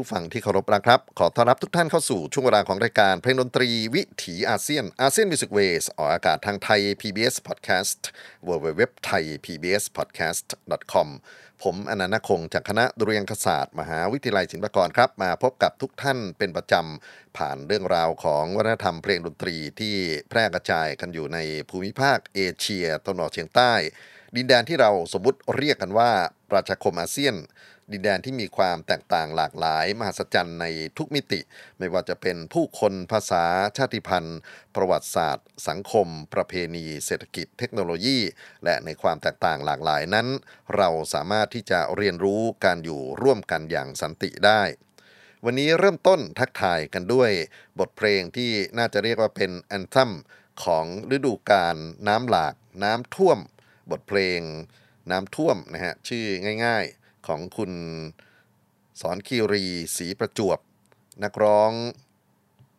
[0.00, 8.00] ผู้ฟังที่เคารพรักครับ ขอต้อนรับทุกท่านเข้าสู่ช่วงเวลาของรายการเพลงดนตรีวิถีอาเซียน ASEAN Music Ways ออกอากาศทางไทย PBS Podcast
[8.48, 10.46] w w w t h a i PBS Podcast
[10.92, 11.08] com
[11.62, 19.94] ผมอานันท์ นาคคงจากคณะดุริยางคศาสตร์ มหาวิทยาลัยศิลปากรครับ มาพบกับทุกท่านเป็นประจำ ผ่านเรื่องราวของวัฒนธรรมเพลงดนตรีที่
[20.28, 21.38] แพร่กระจายกันอยู่ใน
[21.70, 23.72] ภูมิภาคเอเชียตะวันออกเฉียงใต้
[24.36, 26.10] ดินแดนที่เราสมมติเรียกกันว่า
[26.50, 27.34] ประชาคมอาเซียน
[27.92, 30.66] ดินแดนที่มีความแตกต่างหลากหลาย มหัศจรรย์ใน
[30.98, 31.40] ทุกมิติ
[31.78, 33.44] ไม่ว่าจะเป็นผู้คนภาษา
[33.76, 34.40] ชาติพันธุ์
[34.74, 38.18] ประวัติศาสตร์ สังคม ประเพณี เศรษฐกิจ เทคโนโลยี
[38.64, 40.28] และในความแตกต่างหลากหลายนั้น
[40.76, 44.62] เราสามารถที่จะเรียนรู้การอยู่ร่วมกันอย่างสันติได้
[45.44, 47.30] วันนี้เริ่มต้นทักทายกันด้วย
[47.78, 50.10] บทเพลงที่น่าจะเรียกว่าเป็นแอนทัม
[50.64, 50.84] ของ
[51.16, 51.76] ฤดูกาล
[52.08, 52.54] น้ำหลาก
[52.84, 53.38] น้ำท่วม
[53.90, 54.40] บทเพลง
[55.10, 56.24] น้ำท่วมนะฮะชื่อ
[56.66, 56.86] ง่าย
[57.30, 57.72] ของคุณ
[59.00, 59.64] ศรคีรี
[59.96, 60.58] ศรีประจวบ
[61.24, 61.72] นักร้อง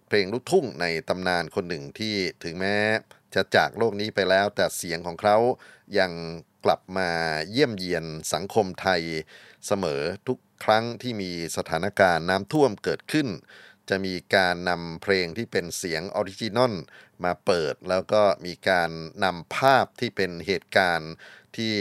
[0.07, 2.77] เพลงลูกทุ่งในตำนานคนหนึ่งที่ถึงแม้
[3.33, 5.38] จะจากโลกนี้ไปแล้ว แต่เสียงของเขา
[6.00, 6.12] ยัง
[6.65, 7.09] กลับมา
[7.51, 9.01] เยี่ยมเยียนสังคมไทย
[9.68, 13.27] เสมอทุกครั้งที่มีสถานการณ์น้ำท่วมเกิดขึ้น
[13.89, 16.74] จะมีการนำเพลงที่เป็นเสียง original
[17.24, 18.89] มาเปิด แล้วก็มีการ
[19.24, 21.12] นำภาพที่เป็นเหตุการณ์
[21.57, 21.74] ที่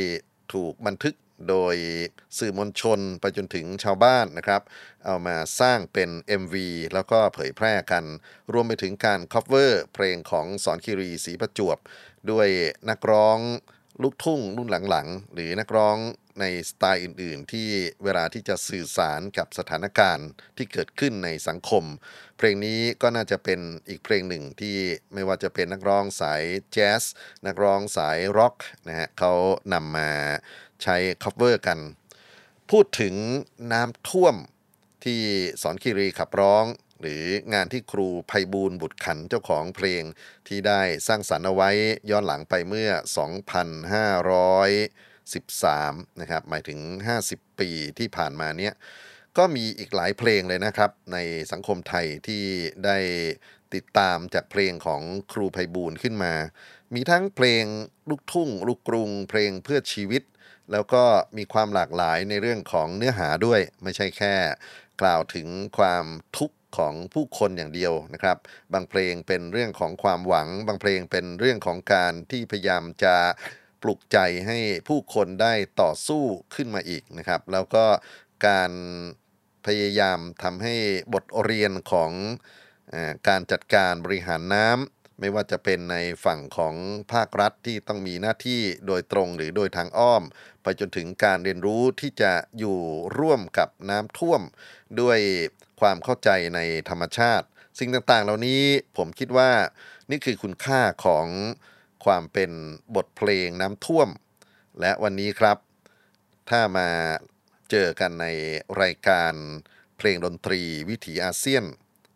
[0.52, 1.14] ถูกบันทึก
[1.48, 1.76] โดย
[2.38, 4.62] สื่อมวลชนไปจนถึงชาวบ้านนะครับ
[5.04, 6.10] เอามาสร้างเป็น
[6.42, 6.54] MV
[6.94, 8.04] แล้วก็เผยแพร่กัน
[8.52, 11.78] รวมไปถึงการ cover เพลงของสอนคิรีศรีประจวบ
[12.30, 12.48] ด้วย
[12.90, 13.38] นักร้อง
[14.02, 15.96] ลูกทุ่งรุ่นหลังๆ หรือนักร้อง
[16.40, 17.68] ในสไตล์อื่นๆ ที่
[18.04, 21.84] เวลาที่จะสื่อสารกับสถานการณ์ที่เกิดขึ้นในสังคม
[22.38, 24.76] เพลงนี้ก็น่าจะเป็นอีกเพลงหนึ่งที่
[25.14, 27.02] ไม่ว่าจะเป็นนักร้องสายแจ๊ส
[27.46, 28.54] นักร้องสายร็อก
[28.88, 29.32] นะฮะเขา
[29.72, 30.10] นำมา
[30.84, 31.78] ใช้ cover กัน
[32.70, 33.14] พูดถึง
[33.72, 34.36] น้ำท่วม
[35.04, 35.20] ที่
[35.62, 36.64] สอนคีรีขับร้อง
[37.00, 37.24] หรือ
[37.54, 40.02] งานที่ครูไพบูลบุตรขันเจ้าของเพลง
[40.48, 41.70] ที่ได้สร้างสรรค์เอาไว้
[42.10, 42.90] ย้อนหลังไปเมื่อ
[44.10, 46.80] 2,513 นะครับ หมายถึง
[47.20, 48.74] 50 ปีที่ผ่านมาเนี้ย
[49.38, 51.18] ก็มีอีกหลายเพลงเลยนะครับ ใน
[51.52, 52.44] สังคมไทยที่
[52.84, 52.98] ได้
[53.74, 56.34] ติดตามจากเพลงของครูไพบูลขึ้นมา
[56.94, 57.64] มีทั้งเพลง
[58.10, 60.22] ลูกทุ่ง ลูกกรุง เพลงเพื่อชีวิต
[60.72, 61.04] แล้วก็
[61.36, 64.34] มีความหลากหลายในเรื่องของเนื้อหาด้วย ไม่ใช่แค่
[65.00, 66.04] กล่าวถึงความ
[66.38, 68.36] ทุกข์ของผู้คนอย่างเดียวนะครับ
[68.72, 73.16] บางเพลงเป็นเรื่องของความหวัง บางเพลงเป็นเรื่องของการที่พยายามจะ
[73.82, 74.58] ปลุกใจให้
[74.88, 76.22] ผู้คนได้ต่อสู้
[76.54, 77.84] ขึ้นมาอีกนะครับ แล้วก็
[78.46, 78.72] การ
[79.66, 80.74] พยายามทำให้
[81.14, 82.12] บทเรียนของ
[82.92, 86.74] ออการจัดการบริหารน้ำไม่ว่าจะเป็นในฝั่งของ
[87.12, 90.22] ภาครัฐที่ต้องมีหน้าที่โดยตรงหรือโดยทางอ้อม
[90.62, 92.78] ไปจนถึงการเรียนรู้ที่จะอยู่
[93.18, 94.42] ร่วมกับน้ำท่วม
[95.00, 95.18] ด้วย
[95.80, 97.46] ความเข้าใจในธรรมชาติ
[97.78, 98.62] สิ่งต่างๆ เหล่านี้
[98.96, 99.50] ผมคิดว่า
[100.10, 101.26] นี่คือคุณค่าของ
[102.04, 102.50] ความเป็น
[102.96, 104.08] บทเพลงน้ำท่วม
[104.80, 105.58] และวันนี้ครับ
[106.50, 106.88] ถ้ามา
[107.70, 108.26] เจอกันใน
[108.82, 109.32] รายการ
[109.98, 111.64] เพลงดนตรีวิถีอาเซียน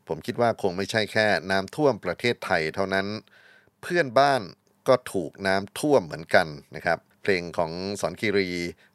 [0.09, 3.07] ผมคิดว่าคงไม่ใช่แค่น้ำท่วมประเทศไทยเท่านั้น
[3.81, 4.43] เพื่อนบ้าน
[4.89, 6.47] ก็ถูกน้ำท่วมเหมือนกัน
[6.77, 8.51] นะครับ เพลงของสอนคีรี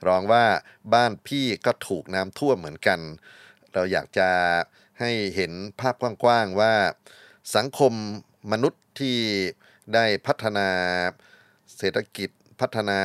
[0.08, 0.46] ร้องว่า
[0.94, 3.00] บ้านพี่ก็ถูกน้ำท่วมเหมือนกัน
[3.74, 4.30] เราอยากจะ
[5.00, 6.74] ให้เห็นภาพกว้างๆว่า
[7.56, 7.94] สังคม
[8.52, 9.18] มนุษย์ที่
[9.94, 10.70] ได้พัฒนา
[11.78, 12.30] เศรษฐกิจ
[12.62, 13.02] พัฒนา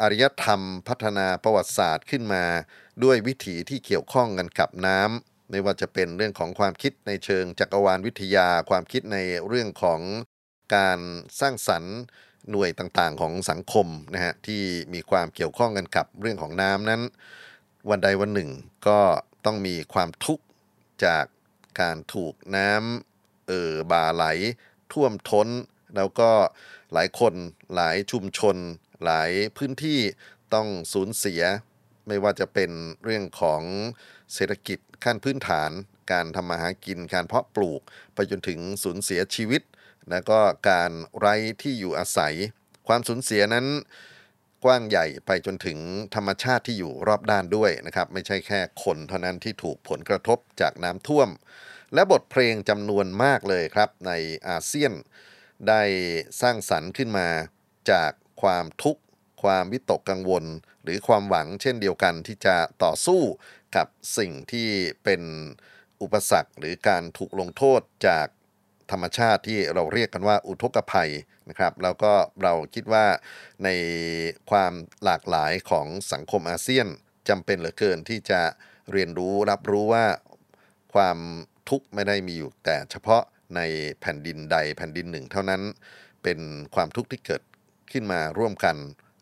[0.00, 2.44] อารยธรรม พัฒนาประวัติศาสตร์ขึ้นมา
[3.04, 10.00] ด้วยวิถีที่เกี่ยวข้องกันกับน้ำไม่ว่าจะเป็นเรื่องของความคิดในเชิงจักรวาลวิทยา ความคิดในเรื่องของ
[10.76, 10.98] การ
[11.40, 11.96] สร้างสรรค์
[12.50, 14.62] หน่วยต่างๆ ของสังคมนะฮะที่
[14.94, 17.02] มีความเกี่ยวข้องกันกับเรื่องของน้ำนั้น
[17.90, 18.50] วันใดวันหนึ่ง
[18.88, 19.00] ก็
[19.44, 20.44] ต้องมีความทุกข์
[21.04, 21.24] จาก
[21.80, 24.24] การถูกน้ำเอ่อบาไหล
[24.92, 25.48] ท่วมท้น
[25.96, 26.30] แล้วก็
[26.92, 27.34] หลายคน
[27.74, 28.56] หลายชุมชน
[29.04, 30.00] หลายพื้นที่
[30.54, 31.42] ต้องสูญเสีย
[32.06, 32.70] ไม่ว่าจะเป็น
[33.04, 33.62] เรื่องของ
[34.34, 35.70] เศรษฐกิจขั้นพื้นฐาน
[36.12, 37.80] การทำมาหากินการเพาะปลูก
[38.14, 39.62] ไปจนถึงสูญเสียชีวิต
[40.10, 40.40] แล้วก็
[40.70, 42.34] การไร้ที่อยู่อาศัย
[42.88, 43.66] ความสูญเสียนั้น
[44.64, 45.78] กว้างใหญ่ไปจนถึง
[46.14, 51.28] ธรรมชาติที่อยู่รอบด้านด้วยนะครับ ไม่ใช่แค่คนเท่านั้นที่ถูกผลกระทบจากน้ำท่วม
[51.94, 54.12] และบทเพลงจำนวนมากเลยครับใน
[54.48, 54.92] อาเซียน
[55.68, 55.82] ได้
[56.40, 57.28] สร้างสรรค์ขึ้นมา
[57.90, 58.12] จาก
[58.42, 59.02] ความทุกข์
[59.42, 60.44] ความวิตกกังวล
[60.82, 63.22] หรือความหวังเช่นเดียวกันที่จะต่อสู้
[63.76, 63.86] กับ
[64.18, 64.68] สิ่งที่
[65.04, 65.22] เป็น
[66.02, 68.26] อุปสรรคหรือการถูกลงโทษจาก
[68.92, 71.10] ธรรมชาติที่เราเรียกกันว่าอุทกภัย
[71.48, 72.12] นะครับ แล้วก็
[72.42, 73.06] เราคิดว่า
[73.64, 73.68] ใน
[74.50, 74.72] ความ
[75.04, 76.86] หลากหลายของสังคมอาเซียน
[77.28, 78.40] จำเป็นเหลือเกินที่จะ
[78.92, 80.04] เรียนรู้รับรู้ว่า
[80.94, 81.18] ความ
[81.68, 83.22] ทุกข์ไม่ได้มีอยู่แต่เฉพาะ
[83.56, 83.60] ใน
[84.00, 85.62] แผ่นดินใดแผ่นดินหนึ่งเท่านั้น
[86.22, 86.38] เป็น
[86.74, 87.42] ความทุกข์ที่เกิด
[87.92, 88.76] ขึ้นมาร่วมกัน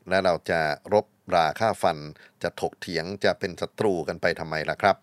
[0.09, 0.61] และเราจะ
[0.93, 1.99] รบราค่าฟัน
[2.43, 4.97] จะถกเถียงจะเป็นศัตรูกันไปทำไมล่ะครับ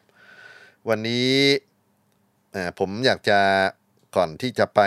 [0.90, 1.32] วันนี้
[2.80, 3.40] ผมอยากจะ
[4.15, 4.82] ก่อนที่จะไป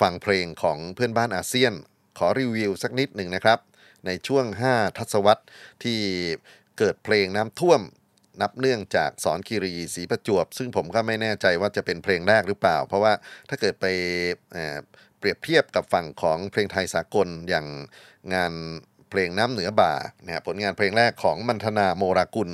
[0.00, 1.72] ฟังเพลงของเพื่อนบ้านอาเซียน
[2.18, 3.58] ขอรีวิวสักนิดหนึ่งนะครับ
[4.06, 5.44] ในช่วง 5 ทศวรรษ
[5.82, 5.98] ที่
[6.78, 7.80] เกิดเพลงน้ำท่วม
[8.40, 13.12] นับเนื่องจากสอนคีรีศรีประจวบ ซึ่งผมก็ไม่แน่ใจว่าจะเป็นเพลงแรกหรือเปล่า เพราะว่า
[13.48, 13.86] ถ้าเกิดไป
[15.18, 17.66] เปรียบเทียบกับฝั่งของเพลงไทยสากลอย่าง
[18.34, 18.52] งาน
[19.10, 22.50] เพลงน้ำเหนือบ่านะผลงานเพลงแรกของมันธนาโมรากุล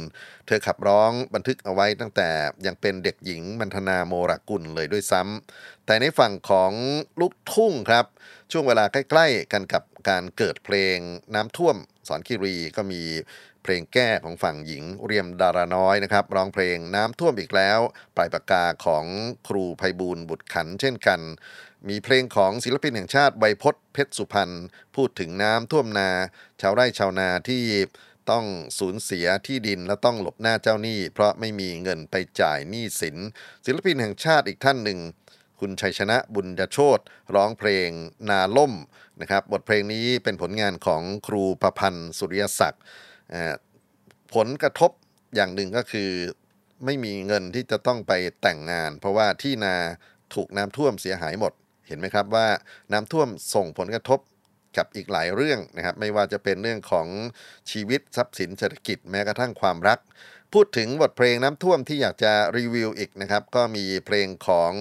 [0.46, 2.30] เธอขับร้องบันทึกเอาไว้ตั้งแต่
[2.66, 6.72] ยังเป็นเด็กหญิงมันธนาโมรากุลเลยด้วยซ้ำแต่ในฝั่งของ
[7.20, 8.04] ลูกทุ่งครับ
[8.52, 10.98] ช่วงเวลาใกล้ๆกันกับการเกิดเพลง
[11.34, 11.76] น้ำท่วม
[12.08, 13.02] สอนคีรีก็มี
[13.62, 17.78] เพลงแก้ของฝั่งหญิงเรียมดาราน้อยนะครับร้องเพลงน้ำท่วมอีกแล้ว
[18.16, 19.04] ปลายปากกาของ
[19.48, 21.20] ครูไพบูลย์บุตรขันเช่นกัน
[21.88, 24.50] มีเพลงของศิลปินแห่งชาติไวยพจน์เพชรสุพรรณ
[24.96, 26.10] พูดถึงน้ำท่วมนา
[26.60, 27.64] ชาวไร่ชาวนาที่
[28.30, 28.44] ต้อง
[28.78, 33.16] สูญเสียที่ดินและต้องหลบหน้าเจ้าหนี้ เพราะไม่มีเงินไปจ่ายหนี้สิน
[33.66, 34.98] ศิลปินแห่งชาติอีกท่านหนึ่ง
[35.60, 36.98] คุณชัยชนะบุญยโชต
[37.34, 37.88] ร้องเพลง
[38.28, 38.72] นาล่ม
[39.20, 42.82] นะครับ บทเพลงนี้เป็นผลงานของครูประพันธ์สุริยศักดิ์
[44.34, 44.90] ผลกระทบ
[45.34, 46.10] อย่างหนึ่งก็คือ
[46.84, 48.12] ไม่มีเงินที่จะต้องไป
[48.42, 49.74] แต่งงาน เพราะว่าที่นา
[50.34, 51.52] ถูกน้ำท่วมเสียหายหมด
[51.88, 52.46] เห็นไหมครับว่า
[52.92, 54.20] น้ำท่วมส่งผลกระทบ
[54.76, 57.06] กับอีกหลายเรื่องนะครับ ไม่ว่าจะเป็นเรื่องของ
[57.70, 59.98] ชีวิตทรัพย์สินเศรษฐกิจแม้กระทั่งความรัก
[60.54, 64.72] พูดถึงบทเพลงน้ำท่วมที่อยากจะรีวิวอีกนะครับ ก็มีเพลงของ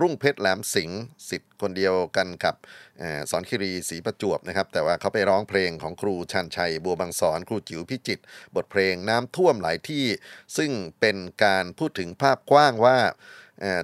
[0.00, 2.54] รุ่งเพชรแหลมสิงห์สิทธิ์คนเดียวกันกับ
[3.30, 8.20] สอนคิรีศรีประจวบนะครับ แต่ว่าเขาไปร้องเพลงของครูชันชัย บัวบางสอนครูจิ๋วพิจิต
[8.56, 10.04] บทเพลงน้ำท่วมหลายที่
[10.56, 12.98] ซึ่งเป็นการพูดถึงภาพกว้างว่า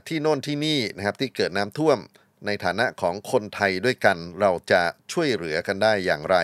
[0.09, 1.99] ที่โน่นที่นี่นะครับที่เกิดน้ำท่วม
[2.47, 4.83] ในฐานะของคนไทยด้วยกันเราจะ
[5.13, 6.37] ช่วยเหลือกันได้อย่างไร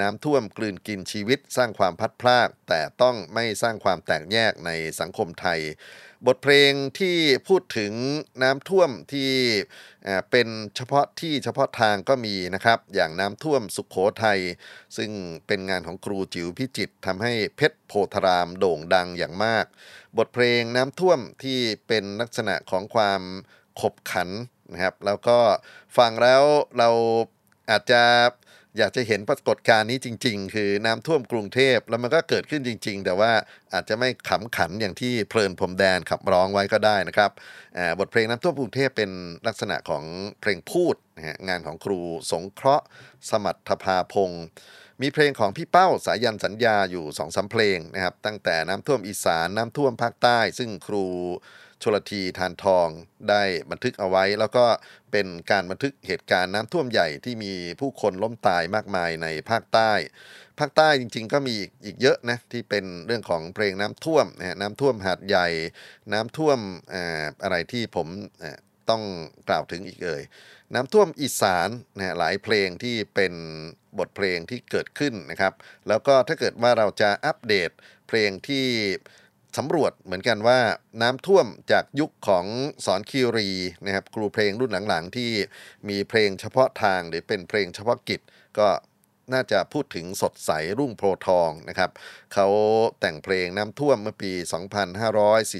[0.00, 4.70] น้ำท่วมกลืนกินชีวิตสร้างความพัดพลาดแต่ต้องไม่สร้างความแตกแยกใน
[5.00, 5.60] สังคมไทย
[6.26, 7.16] บทเพลงที่
[7.48, 7.92] พูดถึง
[8.42, 9.30] น้ำท่วมที่
[10.30, 14.40] เป็นเฉพาะที่เฉพาะทางก็มีนะครับ อย่างน้ำท่วมสุขโขทัย
[14.96, 15.10] ซึ่ง
[15.46, 19.64] เป็นงานของครูจิ๋วพิจิตทำให้เพชรโพธารามโด่งดังอย่างมาก
[20.18, 23.22] บทเพลงน้ำท่วมที่เป็นลักษณะของความ
[23.80, 24.28] ขบขัน
[24.72, 25.38] นะครับ แล้วก็
[25.98, 26.42] ฟังแล้ว
[26.78, 26.88] เรา
[27.70, 28.02] อาจจะ
[28.78, 33.32] อยากจะเห็นปรากฏการณ์นี้จริง ๆ คือน้ำท่วมกรุงเทพแล้วมันก็เกิดขึ้นจริง ๆ แต่ว่า
[33.72, 37.30] อาจจะไม่ขำขันอย่างที่เพลินพรมแดนขับร้องไว้ก็ได้นะครับ
[37.98, 39.10] บทเพลงน้ำท่วมกรุงเทพเป็น
[39.46, 40.04] ลักษณะของ
[40.40, 40.96] เพลงพูด
[41.48, 42.00] งานของครู
[42.30, 42.84] สงเคราะห์
[43.30, 44.44] สมัทภาพงศ์
[45.02, 51.04] มีเพลงของพี่เป้าสายันสัญญาอยู่สองสาเพลงนะครับ ตั้งแต่น้ำท่วมอีสานน้ำท่วมภาคใต้ ซึ่งครู
[51.82, 52.88] ชลทีทานทอง
[53.30, 54.64] ได้บันทึกเอาไว้ แล้วก็
[55.12, 59.92] เป็นการบันทึกเหตุการณ์น้ำท่วมใหญ่ที่มีผู้คนล้มตายมากมายในภาคใต้
[60.58, 65.48] ภาคใต้จริงๆ ก็มีอีกเยอะนะที่เป็นเรื่องของเพลงน้ำท่วมนะน้ำท่วมหาดใหญ่
[66.12, 66.58] น้ำท่วม
[67.42, 68.08] อะไรที่ผม
[68.90, 69.02] ต้อง
[69.48, 70.22] กล่าวถึงอีกเอ่ย
[70.74, 73.32] น้ำท่วมอีสานนะหลายเพลงที่เป็น
[73.98, 75.52] บทเพลงที่เกิดขึ้นนะครับ
[75.88, 77.70] แล้วก็ถ้าเกิดว่าเราจะอัปเดต
[78.08, 78.66] เพลงที่
[79.58, 80.60] สำรวจเหมือนกันว่า
[81.02, 82.46] น้ำท่วมจากยุคของ
[82.84, 83.50] สอนคิรี
[83.84, 85.30] นะครับครูเพลงรุ่นหลังๆ ที่
[85.88, 88.20] มีเพลงเฉพาะทางหรือเป็นเพลงเฉพาะกิจ
[88.58, 88.68] ก็
[89.32, 91.90] น่าจะพูดถึงสดใสรุ่งโพทองนะครับ
[92.34, 92.46] เขา
[93.00, 94.32] แต่งเพลงน้ำท่วมเมื่อปี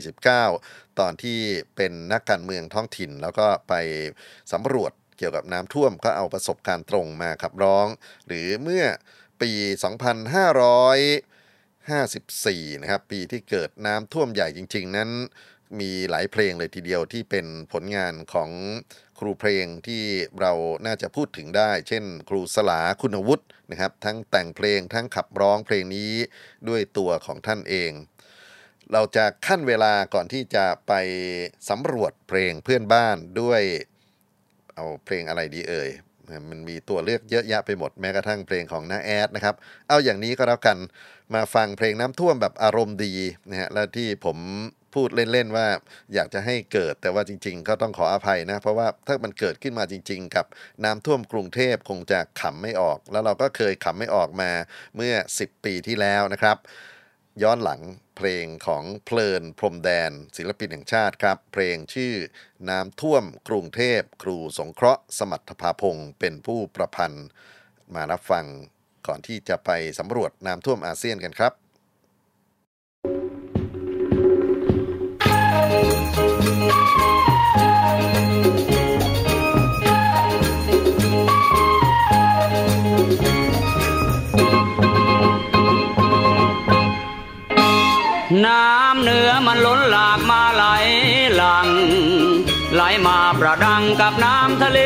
[0.04, 1.38] 2549 ตอนที่
[1.76, 3.74] เป็นนักการเมืองท้องถิ่น แล้วก็ไป
[4.52, 7.86] สำรวจเกี่ยวกับน้ำท่วมก็เอาประสบการณ์ตรงมาขับร้อง
[8.26, 8.84] หรือเมื่อ
[9.42, 9.50] ปี
[10.36, 11.31] 2500
[11.90, 15.10] 54นะครับ ปีที่เกิดน้ำท่วมใหญ่จริง ๆ นั้น
[15.80, 18.50] มีหลายเพลงเลยทีเดียวที่เป็นผลงานของ
[19.18, 20.02] ครูเพลงที่
[20.40, 20.52] เรา
[20.86, 26.12] น่าจะพูดถึงได้ เช่น ครูสลาคุณวุฒินะครับ ทั้งแต่งเพลงทั้งขับร้องเพลงนี้
[26.68, 27.92] ด้วยตัวของท่านเอง
[28.92, 30.92] เราจะขั้นเวลาก่อนที่จะไป
[31.70, 33.62] สำรวจเพลงเพื่อนบ้านด้วย
[34.74, 35.90] เอาเพลงอะไรดีเอ่ย
[36.50, 39.54] มันมีตัวเลือกเยอะแยะไปหมดแม้กระทั่งเพลงของน้าแอดนะครับ
[39.88, 40.78] เอาอย่างนี้ก็แล้วกัน
[41.34, 43.14] มาฟังเพลงน้ำท่วมแบบอารมณ์ดี
[43.50, 44.38] นะฮะและที่ผม
[44.94, 45.66] พูดเล่น ๆ ว่า
[46.14, 50.46] อยากจะให้เกิดแต่ว่าจริง ๆ ก็ต้องขออภัยนะ เพราะว่าถ้ามันเกิดขึ้นมาจริง ๆ กับ
[50.84, 54.50] น้ำท่วมกรุงเทพคงจะขำไม่ออก แล้วเราก็เคยขำไม่ออกมา
[54.96, 56.56] เมื่อ 10 ปีที่แล้วนะครับ
[57.42, 57.80] ย้อนหลัง
[58.16, 62.14] เพลงของเพลินพรมแดน ศิลปินแห่งชาติครับ เพลงชื่อ
[62.68, 67.26] น้ำท่วมกรุงเทพ ครูสงเคราะห์สมัทภาพงศ์เป็นผู้ประพันธ์
[67.94, 68.46] มารับฟัง
[69.06, 71.52] ก่อนที่จะไปสำรวจน้ำท่วมอาเซียนกันครับ
[88.46, 90.64] น้ำเหนือมันล้นหลากมาไหล
[91.36, 91.68] หลัง
[92.74, 94.78] ไหลมาประดังกับน้ำทะเล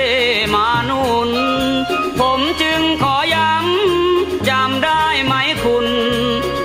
[0.54, 1.30] มานุน
[2.20, 5.34] ผมจึงขอย้ำจำได้ไหม
[5.64, 5.86] คุณ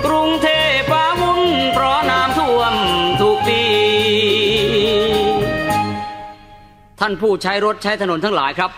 [0.05, 1.41] กรุงเทพฟ้าวุ่น
[1.73, 2.73] เพราะน้ำท่วม
[3.21, 3.63] ทุกปี
[6.99, 8.71] ท่านผู้ใช้รถใช้ถนนทั้งหลายครับ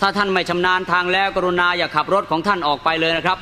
[0.00, 3.38] ถ้าท่านไม่ชำนาญทางแล้วกรุณาอย่าขับรถของท่านออกไปเลยนะครับ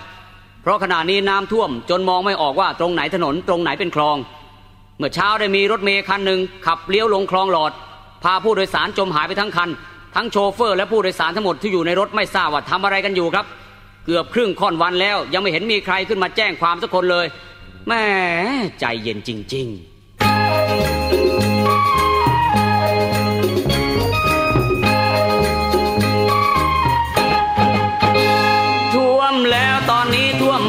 [0.62, 4.16] เพราะขณะนี้น้ำท่วมจนมองไม่ออกว่าตรงไหนถนนตรงไหนเป็นคลอง
[4.98, 7.72] เมื่อเช้าได้มีรถเมย์คันหนึ่งขับเลี้ยวลงคลองหลอด
[8.22, 9.70] พาผู้โดยสารจมหายไปทั้งคัน
[10.14, 13.46] ทั้งโชเฟอร์และผู้โดยสารทั้งหมดที่อยู่ในรถไม่ทราบว่าทำอะไรกันอยู่ครับ
[14.06, 17.26] เกือบครึ่งค่อนวันแล้วยังไม่เห็นมีใครขึ้นมาแจ้งความสักคนเลย
[17.88, 18.02] แม่
[18.80, 21.31] ใจเย็นจริง ๆ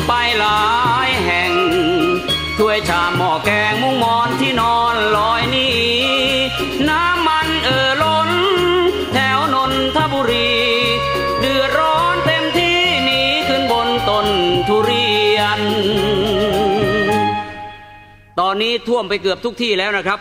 [0.08, 0.64] ไปหลา
[1.08, 1.52] ยแห่ง
[2.58, 5.78] ถ้วยชามหม้อแกงมุ้งมอนที่นอนลอยนี้
[6.90, 8.32] น้ำมันเอ่อล้น
[9.14, 10.52] แถวนนทบุรี
[11.40, 14.28] เดือดร้อนเต็มที่หนีขึ้นบนต้น
[14.68, 15.60] ทุเรียน
[18.40, 20.20] ตอนนี้ท่วมไปเกือบทุกที่แล้วนะครับ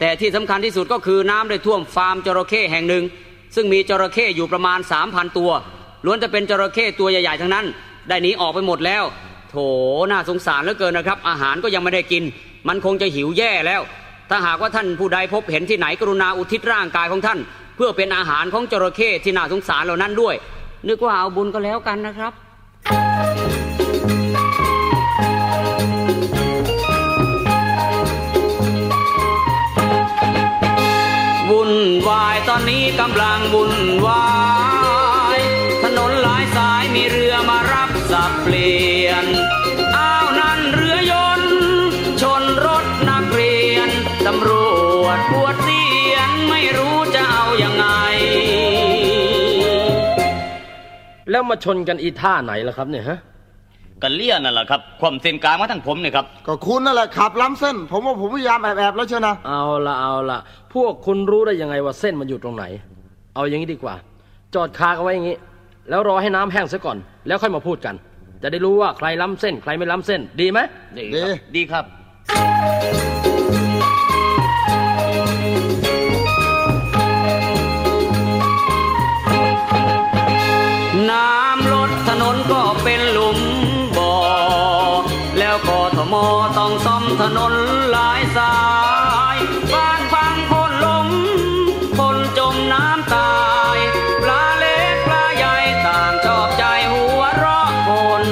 [0.00, 3.04] แต่ที่สำคัญที่สุดก็คือน้ำได้ท่วมฟาร์มจระเข้แห่งหนึ่ง
[3.54, 5.50] ซึ่งมีจระเข้อยู่ประมาณ 3,000 ตัว
[6.04, 7.66] ล้วนจะเป็นจระเข้ตัวใหญ่ๆทั้งนั้น
[8.08, 9.04] ได้หนีออกไปหมดแล้ว
[9.50, 9.56] โถ
[10.10, 12.22] น่าสงสารเหลือเกินนะครับ อาหารก็ยังไม่ได้กิน
[12.68, 13.82] มันคงจะหิวแย่แล้ว
[14.30, 17.38] ถ้าหากว่าท่านผู้ใดพบเห็นที่ไหนกรุณาอุทิศร่างกายของท่าน
[17.76, 20.34] เพื่อเป็นอาหารของจระเข้ที่น่าสงสารเหล่านั้นด้วย
[20.88, 22.32] นึกว่าเอาบุญก็แล้วกันนะครับ
[31.50, 31.72] วุ่น
[32.08, 33.74] วายตอนนี้กำลังวุ่น
[34.06, 34.22] วา
[34.56, 34.57] ย
[51.30, 53.18] แล้วมาชนกันอีท่าไหนล่ะครับเนี่ยฮะ
[54.02, 60.38] กันเลี่ยนั่นแหละครับความเส้นกลางมาทั้งผมเนี่ยครับก็คุณนั่นแหละขับล้ำเส้น ผมว่าผมพยายามแอบๆแล้วเชียวนะเอาละเอาละ
[60.74, 62.64] พวกคุณรู้ได้ยังไงว่าเส้นมันอยู่ตรงไหน
[63.34, 63.94] เอาอย่างนี้ดีกว่า
[64.54, 65.36] จอดคากันไว้อย่างนี้
[65.90, 67.94] แล้วรอให้น้ำแห้งซะก่อน แล้วค่อยมาพูดกัน
[68.42, 70.58] จะได้รู้ว่าใครล้ำเส้น ใครไม่ล้ำเส้น ดีไหม
[70.98, 71.04] ดี
[71.56, 71.84] ดีครับ
[86.58, 87.54] ต้องซ่อมถนน
[87.92, 88.54] หลายสา
[89.34, 89.36] ย
[89.74, 91.08] บ้านพังคนหลง
[91.98, 93.32] คนจมน้ำตา
[93.74, 93.76] ย
[94.22, 95.56] ปลาเล็กปลาใหญ่
[95.86, 97.90] ต่างชอบใจหัวเราะค
[98.22, 98.24] น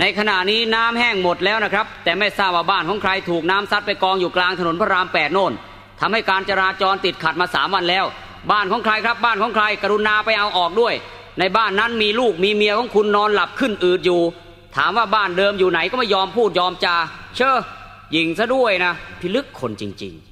[0.00, 5.52] ในขณะนี้น้ำแห้งหมดแล้วนะครับ แต่ไม่ทราบว่าบ้านของใครถูกน้ำซัดไปกองอยู่กลางถนนพระรามแปดโน่น
[6.00, 8.04] ทำให้การจราจรติดขัดมาสามวันแล้ว
[8.50, 10.94] บ้านของใครครับ บ้านของใคร กรุณาไปเอาออกด้วย
[11.38, 14.22] ในบ้านนั้นมีลูกมีเมียของคุณนอนหลับขึ้นอืดอยู่
[14.76, 16.96] ถามว่าบ้านเดิมอยู่ไหนก็ไม่ยอมพูดยอมจา
[17.36, 17.56] เชื่อ
[18.16, 20.22] ยิงซะด้วยนะ พิลึกคนจริง ๆ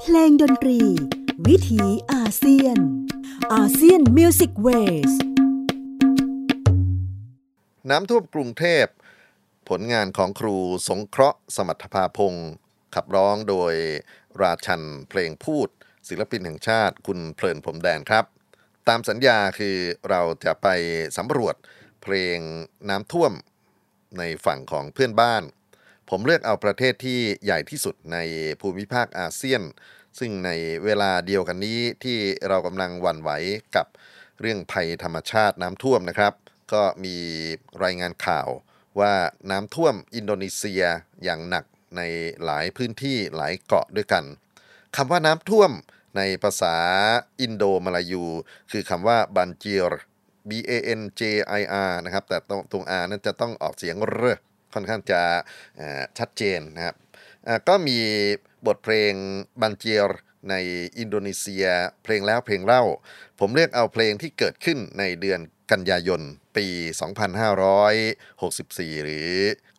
[0.00, 0.80] เพลงดนตรี
[1.48, 2.78] วิถีอาเซียน
[3.54, 4.68] อาเซียนมิวสิกเว
[5.10, 5.12] ส
[7.90, 8.86] น้ำท่วมกรุงเทพ
[9.68, 10.56] ผลงานของครู
[10.88, 12.48] สงเคราะห์สมรรถภาพงศ์
[12.94, 13.74] ขับร้องโดย
[14.42, 15.68] ราชันเพลงพูด
[16.12, 18.24] ศิลปินแห่งชาติ คุณเพลินผมแดนครับ
[18.88, 19.76] ตามสัญญาคือ
[20.10, 20.68] เราจะไป
[21.18, 21.54] สำรวจ
[22.02, 22.38] เพลง
[22.88, 23.32] น้ำท่วม
[24.18, 25.42] ในฝั่งของเพื่อนบ้าน
[26.10, 28.18] ผมเลือกเอาประเทศที่ใหญ่ที่สุดใน
[28.60, 29.62] ภูมิภาคอาเซียน
[30.18, 30.50] ซึ่งใน
[30.84, 33.30] เวลาเดียวกันนี้ที่เรากำลังหวั่นไหว
[33.76, 33.86] กับ
[34.40, 36.32] เรื่องภัยธรรมชาติน้ำท่วมนะครับ
[36.72, 37.16] ก็มี
[37.84, 38.48] รายงานข่าว
[39.00, 39.14] ว่า
[39.50, 40.82] น้ำท่วมอินโดนีเซีย
[41.24, 41.64] อย่างหนัก
[41.96, 42.02] ใน
[42.44, 44.24] หลายพื้นที่หลายเกาะด้วยกัน
[44.96, 45.70] คำว่าน้ำท่วม
[46.16, 46.76] ในภาษา
[47.40, 48.24] อินโดมาลายู
[48.70, 49.92] คือคำว่าบันเจียร
[50.48, 51.22] B A N J
[51.60, 54.22] I R นะครับ แต่ตรงตรง R นั้นจะต้องออกเสียงเร
[54.74, 55.20] ค่อนข้างจะ
[56.18, 56.96] ชัดเจนนะครับ
[57.68, 57.98] ก็มี
[58.66, 59.12] บทเพลง
[59.60, 60.08] banjir
[60.50, 60.54] ใน
[60.98, 61.66] อินโดนีเซีย
[62.02, 62.82] เพลงแล้วเพลงเล่า
[63.40, 65.40] ผมเลือกเอาเพลงที่เกิดขึ้นในเดือน
[65.72, 66.20] กันยายน
[66.56, 66.66] ปี
[67.40, 69.30] 2564 หรือ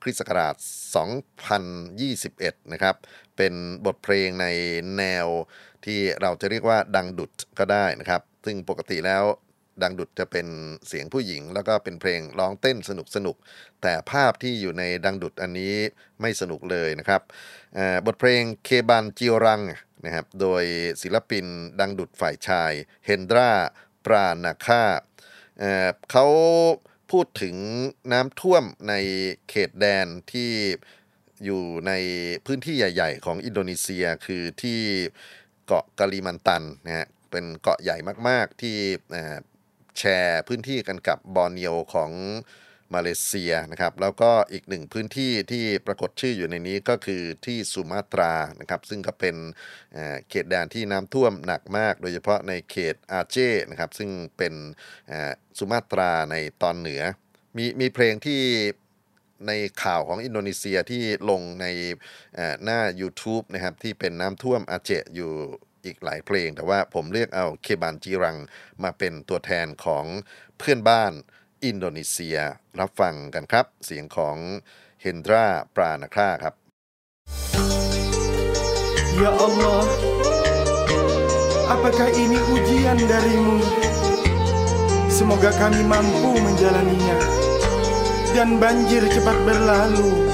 [0.02, 0.56] คริสต์ศักราช
[2.04, 2.96] 2021 นะครับ
[3.38, 3.54] เป็น
[3.86, 4.48] บทเพลงใน
[4.98, 5.28] แนว
[5.86, 9.24] ที่เราจะเรียกว่าดังดุดก็ได้นะครับ ซึ่งปกติแล้ว
[9.84, 10.48] ดังดุดจะเป็น
[10.88, 13.36] เสียงผู้หญิง แล้วก็เป็นเพลงร้องเต้นสนุกสนุก
[13.82, 15.76] แต่ภาพที่อยู่ในดังดุดอันนี้
[16.22, 17.22] ไม่สนุกเลยนะครับ
[18.06, 19.62] บทเพลงเคบันจิรัง
[20.06, 20.64] นะครับโดย
[21.02, 21.46] ศิลปิน
[21.80, 22.72] ดังดุดฝ่ายชาย
[23.06, 23.52] เฮนดรา
[24.06, 24.84] ปรานาคา
[25.60, 26.26] เอ่อเขา
[27.12, 27.56] พูดถึง
[28.12, 28.94] น้ำท่วมใน
[29.50, 30.52] เขตแดนที่
[31.46, 31.92] อยู่ใน
[32.46, 34.80] พื้นที่ใหญ่ ๆ ของอินโดนีเซียคือที่
[35.66, 38.78] เกาะกาลิมันตันนะฮะเป็นเกาะใหญ่มากๆที่
[40.00, 42.12] แชร์พื้นที่กันกับบอร์เนียวของ
[42.94, 49.36] มาเลเซียนะครับแล้วก็อีกหนึ่งพื้นที่ที่ปรากฏชื่ออยู่ในนี้ก็คือที่สุมาตรานะครับซึ่งก็เป็น
[50.30, 53.38] เขตแดนที่น้ำท่วมหนักมาก โดยเฉพาะในเขตอาเจ
[53.70, 54.54] นะครับซึ่งเป็น
[55.58, 57.02] สุมาตราในตอนเหนือ
[57.58, 58.42] มีมีเพลงที่
[59.48, 59.52] ใน
[59.84, 61.66] ข่าวของอินโดนีเซียที่ลงใน
[62.64, 65.32] หน้า YouTube นะครับที่เป็นน้ำท่วมอาเจอยู่
[65.86, 68.38] อีกหลายเพลง แต่ว่าผมเลือกเอาเคบันจีรัง
[68.84, 70.06] มาเป็นตัวแทนของ
[70.58, 71.12] เพื่อนบ้าน
[71.66, 72.38] อินโดนีเซีย
[72.80, 74.38] รับฟังกันครับ เสียงของ
[75.02, 76.54] เฮนดราปรานคราครับ
[79.14, 79.86] Ya Allah,
[81.70, 83.62] apakah ini ujian darimu?
[85.06, 87.43] Semoga kami mampu menjalaninya
[88.34, 90.26] dan banjir cepat berlalu.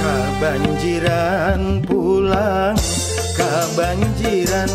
[0.00, 2.76] Kabanjiran pulang,
[3.36, 4.70] kabanjiran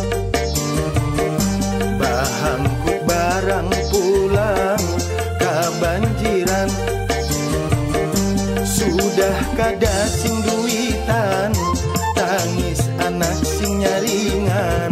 [13.86, 14.90] nyaringan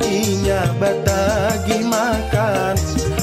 [0.00, 2.76] Inya batagi makan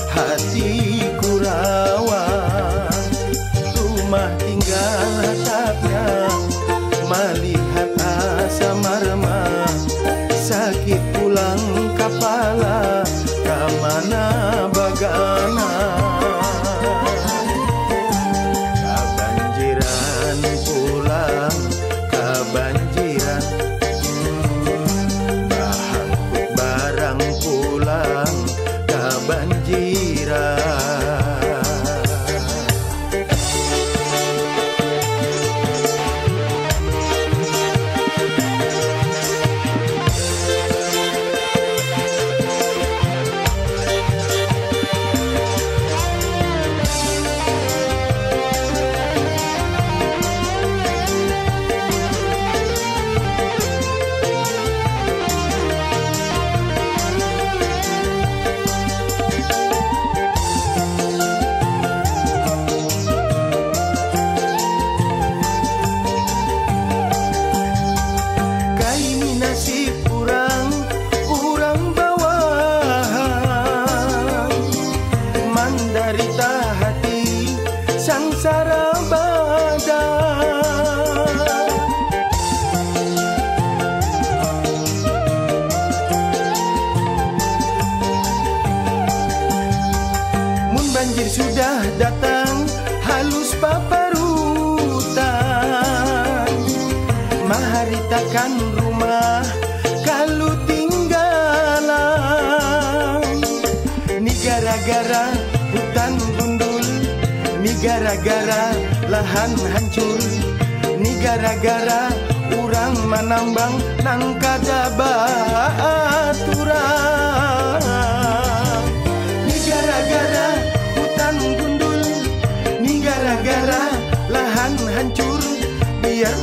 [0.09, 3.09] Hatiku rawan.
[3.73, 6.05] Rumah tinggal hatapnya
[7.09, 7.98] Melihat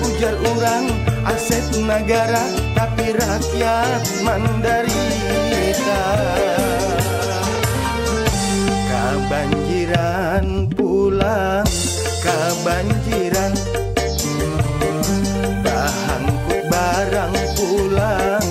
[0.06, 0.86] ujar orang
[1.26, 6.04] aset negara Tapi rakyat menderita.
[8.86, 11.66] Kebanjiran pulang
[12.22, 13.52] Kebanjiran.
[15.62, 18.45] Bahangku barang pulang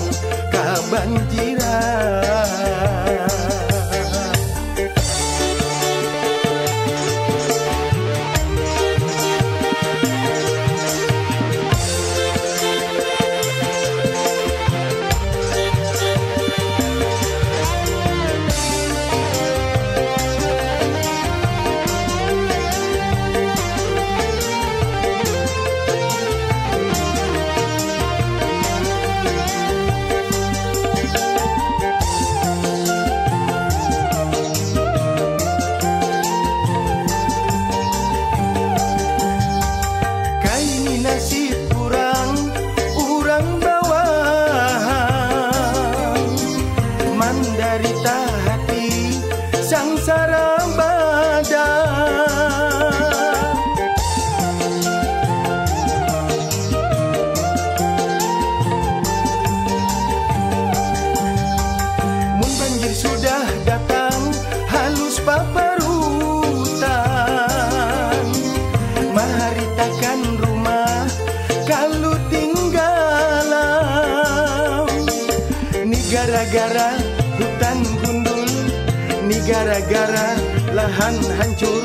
[80.96, 81.84] lahan hancur.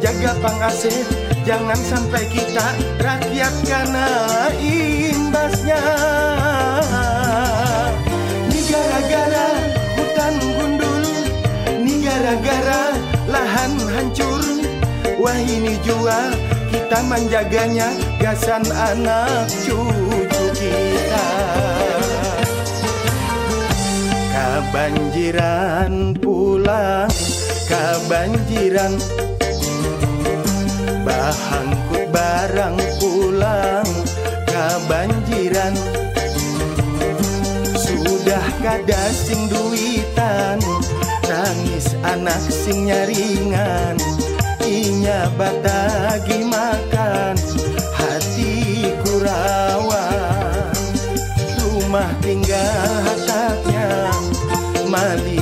[0.00, 1.04] Jaga pangasih
[1.44, 2.64] jangan sampai kita
[2.96, 4.08] rakyat kena
[4.56, 5.84] imbasnya.
[8.48, 9.48] Ni gara-gara
[10.00, 11.04] hutan gundul
[11.84, 12.96] Ni gara-gara
[13.28, 14.40] lahan hancur.
[15.20, 16.32] Wah ini jua
[16.72, 21.28] kita menjaganya Gasan anak cucu kita.
[24.32, 27.12] Kebanjiran pulang
[27.72, 29.00] Kebanjiran.
[31.08, 33.88] Bahangku barang pulang
[34.44, 35.72] Kebanjiran.
[37.72, 40.60] Sudah kada sing duitan
[41.24, 43.96] Tangis anak sing nyaringan.
[44.60, 47.40] Inya batagi makan
[47.96, 50.76] Hatiku rawan.
[51.56, 54.12] Rumah tinggal hatapnya
[54.92, 55.41] Melihat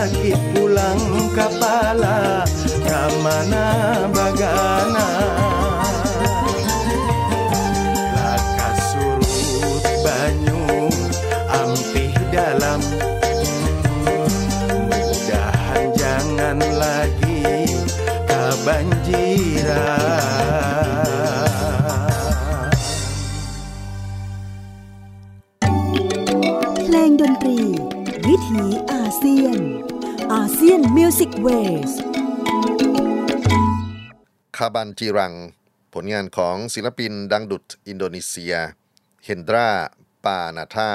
[0.00, 2.40] Sakit pulang kepala
[2.88, 4.08] Kamana
[31.40, 31.92] Music Ways
[34.56, 35.34] Kebanjiran
[35.94, 38.54] ผลงานของศิลปิน dangdut อินโดนีเซีย
[39.24, 39.68] เฮนดรา
[40.24, 40.90] ปานาธา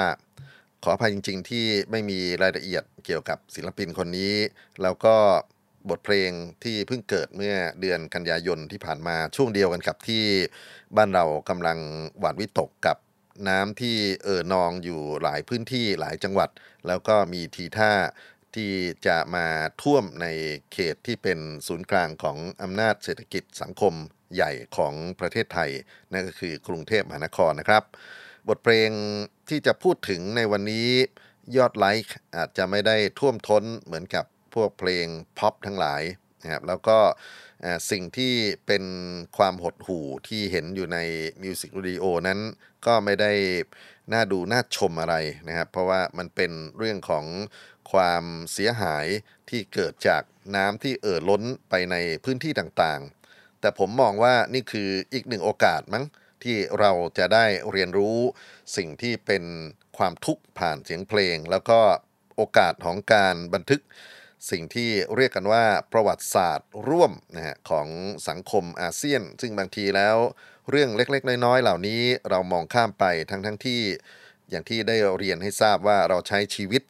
[0.82, 4.34] ขออภัยจริง ๆ ที่ไม่มีรายละเอียดเกี่ยวกับศิลปินคนนี้
[4.82, 5.16] แล้วก็
[5.90, 6.30] บทเพลง
[6.64, 10.24] ที่เพิ่งเกิดเมื่อเดือนกันยายนที่ผ่านมาช่วงเดียวกันกับที่
[10.96, 11.78] บ้านเรากำลัง
[12.18, 12.96] หวาดวิตกกับ
[13.48, 16.50] น้ำที่เอ่อนองอยู่หลายพื้นที่หลายจังหวัด
[16.86, 17.92] แล้วก็มีทีท่า
[18.56, 18.72] ที่
[19.06, 19.46] จะมา
[19.82, 20.26] ท่วมใน
[20.72, 23.94] เขตที่เป็นศูนย์กลางของอำนาจเศรษฐกิจสังคม
[24.34, 25.70] ใหญ่ของประเทศไทย
[26.12, 27.84] นั่นก็คือกรุงเทพมหานครนะครับ
[28.48, 28.90] บทเพลง
[29.48, 30.88] ที่จะพูดถึงในวันนี้
[31.56, 35.06] ยอดไลค์อาจจะไม่ได้ท่วมท้นเหมือนกับพวกเพลง
[35.38, 36.02] พ็อปทั้งหลาย
[36.42, 36.98] นะครับแล้วก็
[37.90, 38.34] สิ่งที่
[38.66, 38.84] เป็น
[39.36, 40.98] ความหดหู่ที่เห็นอยู่ใน
[41.42, 42.40] มิวสิกวิดีโอนั้น
[42.86, 43.32] ก็ไม่ได้
[44.12, 45.16] น่าดูน่าชมอะไร
[45.48, 47.24] นะครับ เพราะว่ามันเป็นเรื่องของ
[47.92, 49.06] ความเสียหาย
[49.50, 50.22] ที่เกิดจาก
[50.56, 56.04] น้ำที่เอ่อล้นไปในพื้นที่ต่างๆ แต่ผมมองว่านี่คืออีกหนึ่งโอกาสมั้ง
[56.44, 58.18] ที่เราจะได้เรียนรู้
[58.76, 59.44] สิ่งที่เป็น
[59.98, 61.80] ความทุกข์ผ่านเสียงเพลง แล้วก็
[62.36, 63.80] โอกาสของการบันทึก
[64.50, 67.88] สิ่งที่เรียกกันว่าประวัติศาสตร์ร่วมนะฮะของ
[68.28, 70.16] สังคมอาเซียน ซึ่งบางทีแล้ว
[70.70, 73.80] เรื่องเล็กๆ น้อยๆ เหล่านี้เรามองข้ามไปทั้งๆทที่
[74.50, 76.82] อย่างที่ได้เรียนให้ทราบว่าเราใช้ชีวิต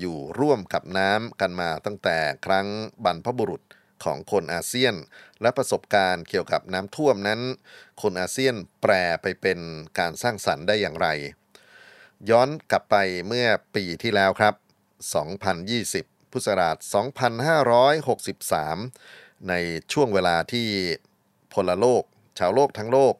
[0.00, 2.66] อยู่ร่วมกับน้ำกันมาตั้งแต่ครั้ง
[3.04, 3.62] บรรพบุรุษ
[4.04, 4.94] ของคนอาเซียน
[5.40, 7.40] และประสบการณ์เกี่ยวกับน้ำท่วมนั้น
[8.02, 9.58] คนอาเซียนแปรไปเป็น
[9.98, 11.08] การสร้างสรรค์ได้อย่างไร
[12.30, 14.54] ย้อนกลับไปเมื่อปีที่แล้วครับ
[15.62, 16.76] 2020 พุทธศักราช
[18.52, 19.54] 2563 ใน
[19.92, 20.68] ช่วงเวลาที่
[21.52, 22.02] พลโลก
[22.38, 23.14] ชาวโลกทั้งโลก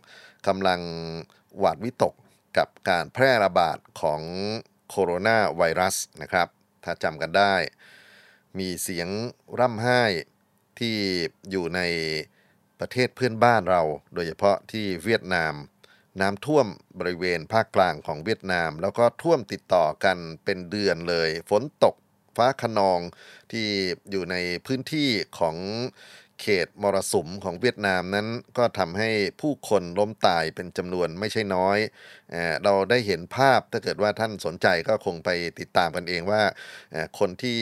[0.46, 0.80] กำลัง
[1.58, 2.14] หวาดวิตก
[2.56, 4.22] กับการแพร่ระบาดของ
[4.90, 6.48] โคโรนาไวรัสนะครับ
[6.84, 7.54] ถ้าจำกันได้
[8.58, 9.08] มีเสียง
[9.58, 10.02] ร่ำไห้
[10.78, 10.96] ที่
[11.50, 11.80] อยู่ใน
[12.80, 13.82] ประเทศเพื่อนบ้านเรา
[14.14, 15.54] โดยเฉพาะที่เวียดนาม
[16.20, 16.66] น้ำท่วม
[16.98, 21.94] บริเวณภาคกลางของเวียดนาม แล้วก็ท่วมติดต่อกันเป็นเดือนเลย ฝนตก
[22.36, 23.00] ฟ้าขนอง
[23.52, 23.66] ที่
[24.10, 25.56] อยู่ในพื้นที่ของ
[26.40, 28.26] เขตมรสุมของเวียดนามนั้น
[28.58, 31.78] ก็ทำให้ผู้คนล้มตายเป็นจำนวนไม่ใช่น้อย
[32.30, 36.42] เออเราได้เห็นภาพถ้าเกิดว่าท่านสนใจก็คงไปติดตามกันเองว่า
[36.92, 37.60] เอ่อคนที่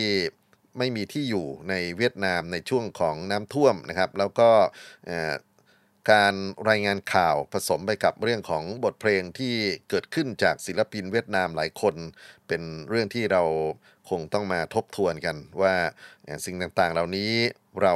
[0.78, 4.50] ไม่มีที่อยู่ในเวียดนามในช่วงของน้ำท่วมนะครับ แล้วก็
[6.10, 6.34] การ
[6.68, 9.54] รายงานข่าวผสมไปกับเรื่องของบทเพลงที่
[9.90, 11.94] เกิดขึ้นจากศิลปินเวียดนามหลายคน
[12.48, 13.42] เป็นเรื่องที่เรา
[14.10, 15.74] คงต้องมาทบทวนกันว่า
[16.44, 17.32] สิ่งต่างๆ เหล่านี้
[17.82, 17.94] เรา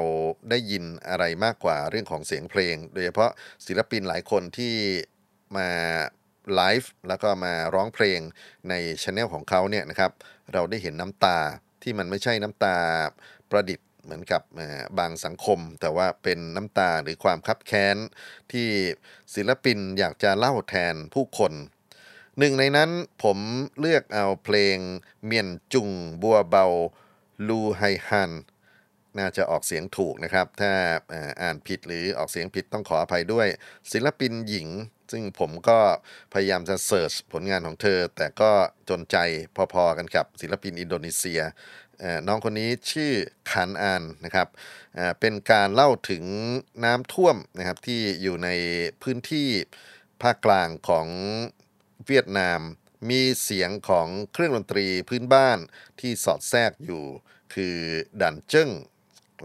[0.50, 3.30] ได้ยินอะไรมากกว่าเรื่องของเสียงเพลง โดยเฉพาะ
[3.66, 4.74] ศิลปินหลายคนที่
[5.56, 5.68] มา
[6.54, 8.20] ไลฟ์แล้วก็มาร้องเพลง
[8.68, 10.12] ในช anel ของเขาเนี่ยนะครับ
[10.52, 11.38] เราได้เห็นน้ำตา
[11.82, 12.76] ที่มันไม่ใช่น้ำตา
[13.50, 14.42] ประดิษฐ เหมือนกับ
[14.98, 17.96] บางสังคม แต่ว่าเป็นน้ำตาหรือความคับแค้น
[18.52, 18.68] ที่
[19.34, 21.52] ศิลปินอยากจะเล่าแทนผู้คน
[22.38, 22.90] หนึ่งในนั้น
[23.22, 23.38] ผม
[23.80, 24.76] เลือกเอาเพลง
[25.24, 25.88] เมียนจุง
[26.22, 26.66] บัวเบา
[27.48, 28.32] ลูไฮฮัน
[29.18, 30.72] น่าจะออกเสียงถูกนะครับ ถ้า
[31.42, 33.46] อ่านผิดหรือออกเสียงผิดต้องขออภัยด้วย
[33.92, 34.68] ศิลปินหญิง
[35.12, 35.78] ซึ่งผมก็
[36.32, 38.50] พยายามจะเสิร์ชผลงานของเธอ แต่ก็
[38.90, 39.16] จนใจ
[39.74, 41.40] พอๆกันกับศิลปินอินโดนีเซีย
[42.26, 43.12] น้องคนนี้ชื่อ
[43.50, 44.48] คานอานนะครับ
[45.20, 46.24] เป็นการเล่าถึง
[46.84, 48.48] น้ำท่วมนะครับที่อยู่ใน
[49.02, 49.48] พื้นที่
[50.22, 51.06] ภาคกลางของ
[52.06, 52.60] เวียดนาม
[53.10, 55.58] มีเสียงของเครื่องดนตรีพื้นบ้าน
[56.00, 57.04] ที่สอดแทรกอยู่
[57.54, 57.76] คือ
[58.20, 58.70] ดันเจิ้ง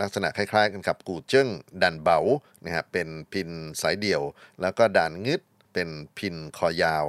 [0.02, 1.50] ลักษณะคล้ายๆกันกับกูเจิ้ง
[1.82, 2.20] ดันเบา
[2.64, 3.50] นะครับเป็นพิน
[3.82, 4.22] สายเดี่ยว
[4.62, 5.42] แล้วก็ด่านงึด
[5.74, 7.06] เป็นพินคอยาว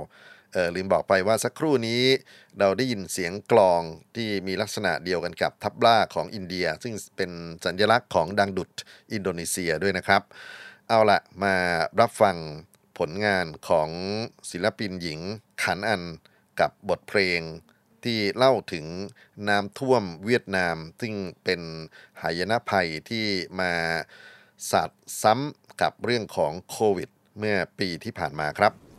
[0.75, 2.03] ลืมบอกไปว่าสักครู่นี้
[2.59, 3.83] เราได้ยินเสียงกลอง
[4.17, 7.31] ที่มีลักษณะเดียวกันกับทับล่าของอินเดีย ซึ่งเป็น
[7.65, 8.71] สัญลักษณ์ของดังดุด
[9.12, 10.23] อินโดนีเซียด้วยนะครับ
[10.88, 11.55] เอาละมา
[12.01, 12.37] รับฟัง
[12.99, 13.91] ผลงานของ
[14.51, 15.21] ศิลปินหญิง
[15.62, 16.03] ขันอัน
[16.61, 17.41] กับบทเพลง
[18.05, 18.87] ที่เล่าถึง
[19.49, 21.61] น้ำท่วมเวียดนาม ซึ่งเป็น
[22.21, 23.27] หายนะภัยที่
[23.61, 23.73] มา
[24.71, 24.91] สาด
[25.23, 28.91] ซ้ำกับเรื่องของโควิด เมื่อปีที่ผ่านมาครับ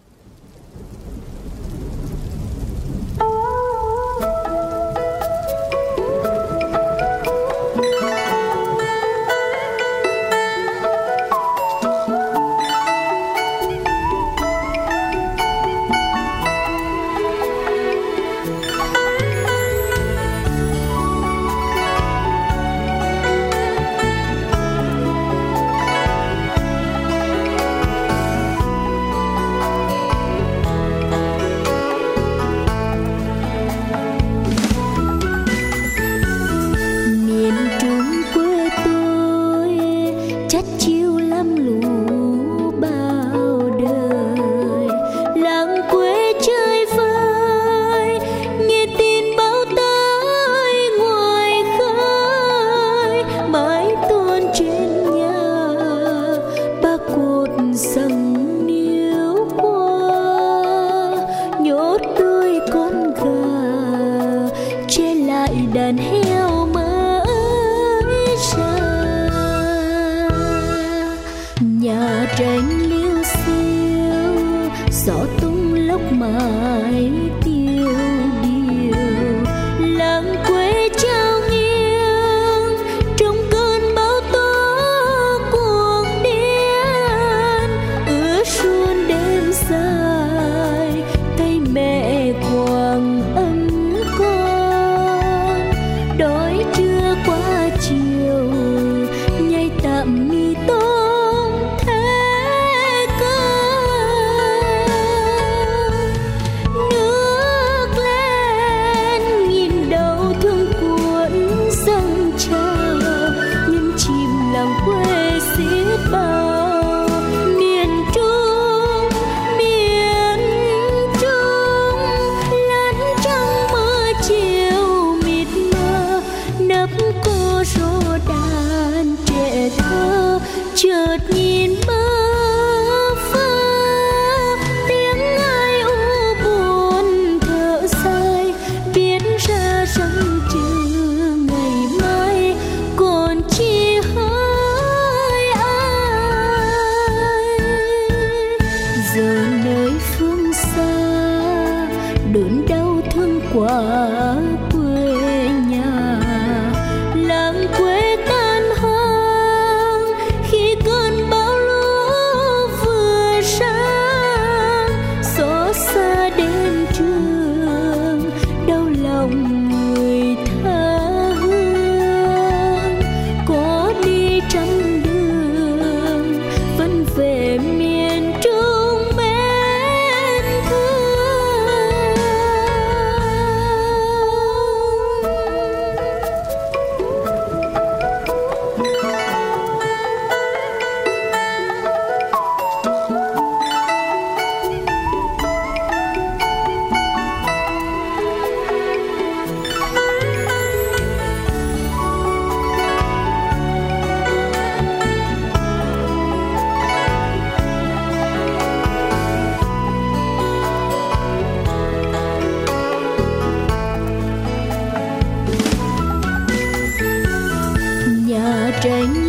[218.84, 219.23] tranh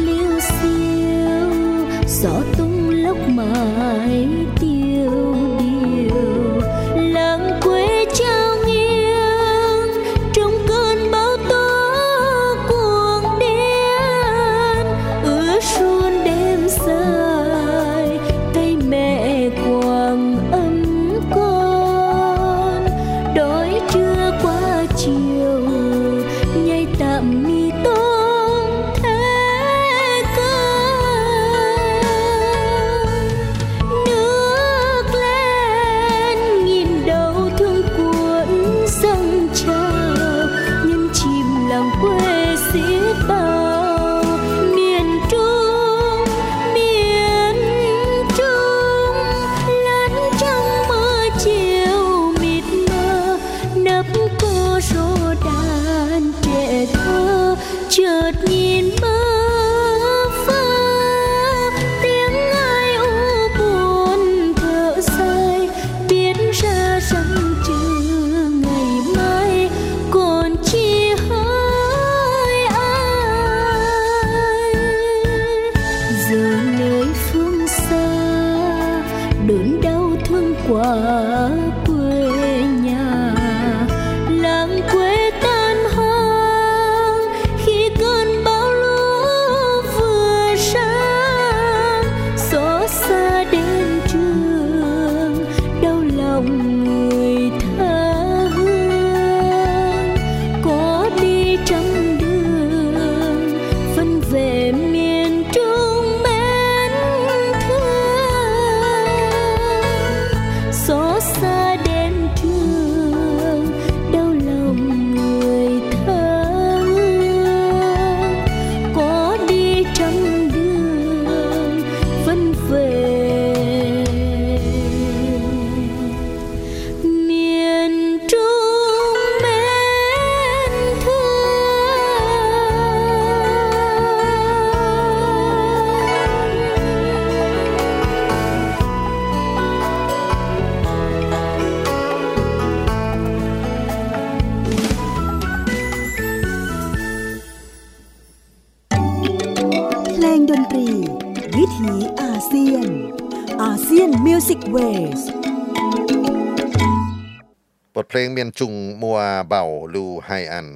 [159.49, 159.65] เบา
[159.95, 160.69] ลูไฮอัน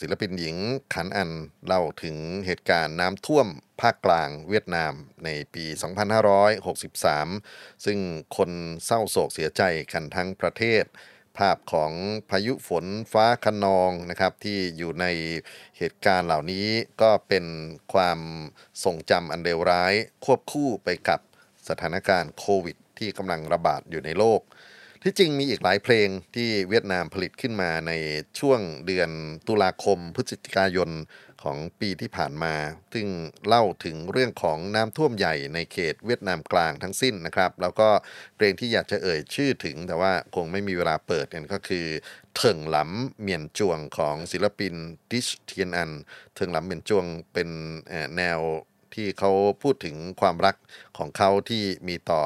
[0.00, 0.56] ศิลปินหญิง
[0.94, 1.30] ขันอัน
[1.66, 2.16] เล่าถึง
[2.46, 3.46] เหตุการณ์น้ำท่วม
[3.80, 4.92] ภาคกลางเวียดนาม
[5.24, 5.64] ในปี
[6.94, 7.98] 2563 ซึ่ง
[8.36, 8.50] คน
[8.84, 9.62] เศร้าโศกเสียใจ
[9.92, 10.84] กันทั้งประเทศ
[11.38, 11.92] ภาพของ
[12.30, 15.06] พายุฝนฟ้าคะนองนะครับที่อยู่ใน
[15.78, 16.66] เหตุการณ์เหล่านี้
[17.02, 17.44] ก็เป็น
[17.92, 18.18] ความ
[18.84, 19.94] ทรงจำอันเลวร้าย
[20.24, 21.20] ควบคู่ไปกับ
[21.68, 24.40] สถานการณ์โควิดที่กำลังระบาดอยู่ในโลก
[25.02, 27.92] ที่จริงมีอีกหลายเพลงที่เวียดนามผลิตขึ้นมาใน
[28.38, 29.10] ช่วงเดือน
[29.48, 30.90] ตุลาคมพฤศจิกายน
[31.42, 32.54] ของปีที่ผ่านมา
[32.94, 33.06] ซึ่ง
[33.46, 37.88] เล่าถึงเรื่องของน้ำท่วมใหญ่ในเขตเวียดนามกลางทั้งสิ้นนะครับ แล้วก็
[38.36, 41.86] เพลงที่อยากจะเอ่ยชื่อถึง แต่ว่าคงไม่มีเวลาเปิดกันก็คือ
[42.36, 44.74] เถิงหลำเมียนจวงของศิลปิน
[45.10, 45.90] ดิชเทียนอัน
[46.34, 47.48] เถิงหลำเมียนจวงเป็น
[48.16, 48.40] แนว
[48.94, 49.30] ที่เขา
[49.62, 50.56] พูดถึงความรัก
[50.98, 52.22] ของเขาที่มีต่อ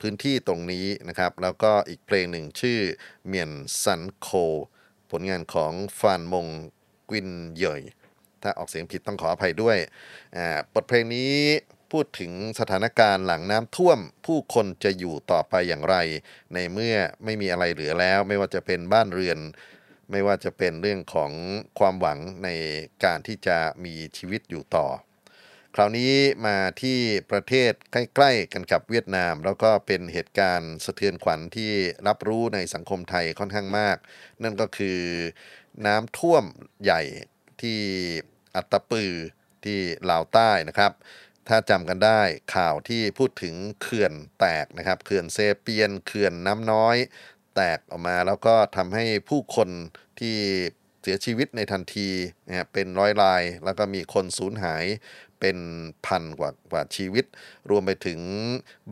[0.00, 2.80] พื้นที่ตรงนี้นะครับ แล้วก็อีกเพลงหนึ่งชื่อ
[3.26, 4.28] เมียนซันโค
[5.10, 6.46] ผลงานของฟานมง
[7.10, 7.82] กินเย่ย
[8.42, 9.78] ถ้าออกเสียงผิดต้องขออภัยด้วย
[10.36, 11.34] อ่าบทเพลงนี้
[11.92, 15.96] พูดถึงสถานการณ์หลังน้ำท่วม ผู้คนจะอยู่ต่อไปอย่างไร
[16.54, 19.38] ในเมื่อไม่มีอะไรเหลือแล้ว ไม่ว่าจะเป็นบ้านเรือน
[20.10, 21.32] ไม่ว่าจะเป็นเรื่องของ
[21.78, 22.48] ความหวังใน
[23.04, 24.86] การที่จะมีชีวิตอยู่ต่อ
[25.80, 26.14] คราวนี้
[26.46, 26.98] มาที่
[27.30, 31.72] ประเทศใกล้ๆกันกับเวียดนาม แล้วก็เป็นเหตุการณ์สะเทือนขวัญที่
[32.06, 33.96] รับรู้ในสังคมไทยค่อนข้างมาก
[34.42, 35.00] นั่นก็คือ
[35.86, 36.44] น้ำท่วม
[36.82, 37.02] ใหญ่
[37.62, 37.80] ที่
[38.56, 39.12] อัตตปือ
[39.64, 39.78] ที่
[40.10, 40.92] ลาวใต้นะครับ
[41.48, 42.20] ถ้าจำกันได้
[42.54, 46.96] ข่าวที่พูดถึงเขื่อนแตกนะครับเขื่อนเซเปียนเขื่อนน้ำน้อย
[47.56, 49.68] แตกออกมาแล้วก็ทำให้ผู้คน
[50.20, 50.36] ที่
[51.02, 52.08] เสียชีวิตในทันที
[52.46, 54.84] เนะฮะเป็นร้อยราย แล้วก็มีคนสูญหาย
[55.40, 55.58] เป็น
[56.06, 57.24] พันกว่ากว่าชีวิต
[57.70, 58.20] รวมไปถึง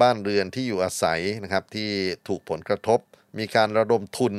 [0.00, 1.90] บ้านเรือนที่อยู่อาศัยนะครับที่
[2.28, 3.00] ถูกผลกระทบ
[3.38, 4.34] มีการระดมทุน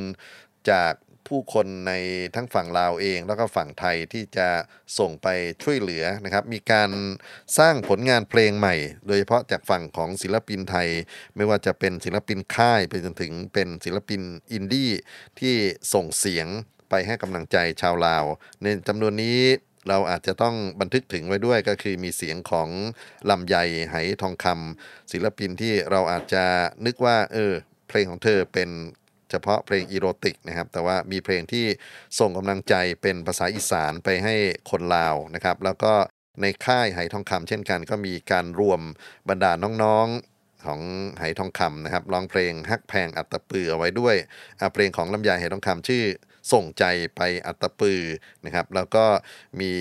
[0.70, 0.92] จาก
[1.28, 1.92] ผู้คนใน
[2.34, 4.48] ทั้งฝั่งลาวเอง แล้วก็ฝั่งไทยที่จะ
[4.98, 5.28] ส่งไป
[5.62, 6.90] ช่วยเหลือนะครับ มีการ
[7.58, 8.74] สร้างผลงานเพลงใหม่
[9.06, 10.88] โดยเฉพาะจากฝั่งของศิลปินไทย
[11.36, 14.20] ไม่ว่าจะเป็นศิลปินค่ายไปจนถึงเป็นศิลปิน
[14.52, 14.90] อินดี้
[15.40, 15.54] ที่
[15.94, 16.46] ส่งเสียง
[16.90, 18.24] ไปให้กำลังใจชาวลาว
[18.62, 19.40] ในจำนวนนี้
[19.88, 22.68] เราอาจจะต้องบันทึกถึงไว้ด้วยก็คือมีเสียงของ
[23.30, 23.56] ลำไย
[23.90, 26.44] ไหทองคำศิลปินที่เราอาจจะ
[26.86, 27.52] นึกว่าเออ
[27.88, 28.70] เพลงของเธอเป็น
[29.30, 31.66] เฉพาะเพลงอีโรติกนะครับ แต่ว่ามีเพลงที่
[32.18, 34.34] ส่งกำลังใจเป็นภาษาอีสานไปให้
[34.70, 35.92] คนลาวนะครับ แล้วก็
[36.42, 38.80] ในค่ายไหทองคำเช่นกัน ก็มีการรวม
[39.28, 40.80] บรรดาน้องๆของ
[41.18, 44.16] ไหทองคำนะครับร้องเพลงฮักแพงอัตตปือเอาไว้ด้วย
[44.60, 46.04] อ่าเพลงของลำไยไหทองคำชื่อ
[46.52, 46.84] ส่งใจ
[47.16, 48.00] ไปอัตปือ
[48.44, 49.04] นะครับแล้วก็
[49.60, 49.72] มี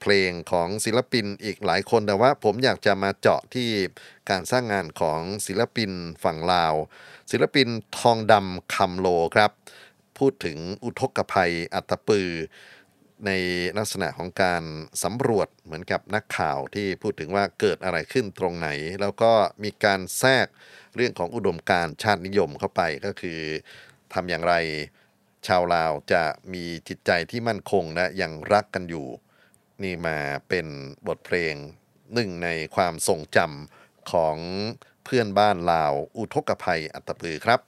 [0.00, 3.68] เพลงของศิลปินอีกหลายคนแต่ว่าผมอยากจะมาเจาะที่
[4.30, 5.90] การสร้างงานของศิลปิน
[6.24, 6.74] ฝั่งลาว
[7.30, 7.68] ศิลปิน
[7.98, 9.50] ทองดำคำโลครับ
[10.18, 12.30] พูดถึงอุทกภัยอัตปือ
[13.26, 13.30] ใน
[13.78, 14.62] ลักษณะของการ
[15.02, 18.68] สำรวจเหมือนกับนักข่าวที่พูดถึงว่าเกิดอะไรขึ้นตรงไหน
[19.00, 19.32] แล้วก็
[19.64, 20.46] มีการแทรก
[20.96, 23.40] เรื่องของอุดมการชาตินิยมเข้าไปก็คือ
[24.14, 24.54] ทำอย่างไร
[25.46, 29.06] ชาวลาวจะมีจิตใจที่มั่นคงและยังรักกันอยู่
[29.82, 30.18] นี่มา
[30.48, 30.66] เป็น
[31.06, 31.54] บทเพลง
[32.14, 34.36] หนึ่งในความทรงจำของ
[35.04, 37.60] เพื่อนบ้านลาวอุทกภัยอัตตปือครับ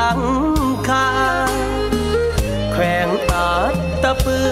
[0.00, 0.22] ลัง
[0.88, 1.08] คา
[2.72, 4.50] แขวงอาดตะปือ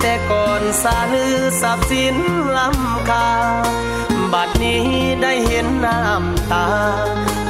[0.00, 2.16] แต่ก่อนสาลือทรัพย์สิน
[2.56, 3.28] ลำคา
[4.32, 4.84] บัดนี้
[5.22, 6.68] ได้เห็นน้ำตา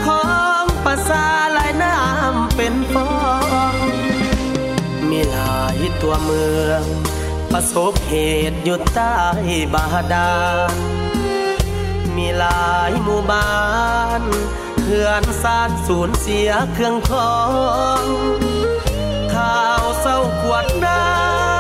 [0.07, 0.25] ขอ
[0.63, 3.11] งภาษาหลายน้ำเป็นฟอ
[3.73, 3.75] ง
[5.11, 6.85] มีหลายตัวเมือง
[7.53, 8.15] ประสบเห
[8.51, 9.19] ตุอยู่ใต้
[9.75, 10.33] บาดา
[10.71, 10.75] ล
[12.17, 13.51] มีหลายหมู่บ้า
[14.21, 14.23] น
[14.91, 17.35] ทือนสานสูญเสียเครื่องคอ
[18.03, 18.05] ง
[19.35, 21.01] ข่าวเศร้าขวดน้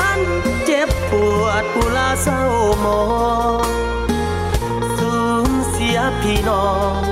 [0.03, 1.12] ำเจ็บป
[1.43, 2.43] วดอุลาเศร้า
[2.85, 3.03] มอ
[3.64, 3.68] ง
[4.99, 5.16] สู
[5.49, 6.68] ญเสียพี่น้อ
[7.03, 7.05] ง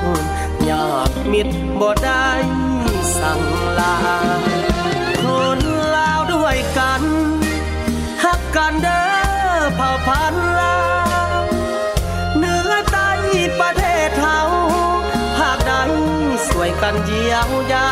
[0.68, 2.28] ญาติมิตรบ่ได้
[3.18, 3.40] สั่ง
[3.78, 3.96] ลา
[5.22, 5.24] ค
[5.58, 5.60] น
[5.96, 7.02] ลาวด้วยกัน
[8.24, 10.78] ฮักกันเด้อเผ่าพันลา
[11.30, 11.42] ว
[12.38, 13.10] เนื้อใต้
[13.60, 13.87] ประเทศ
[16.82, 17.88] กันเยียวยา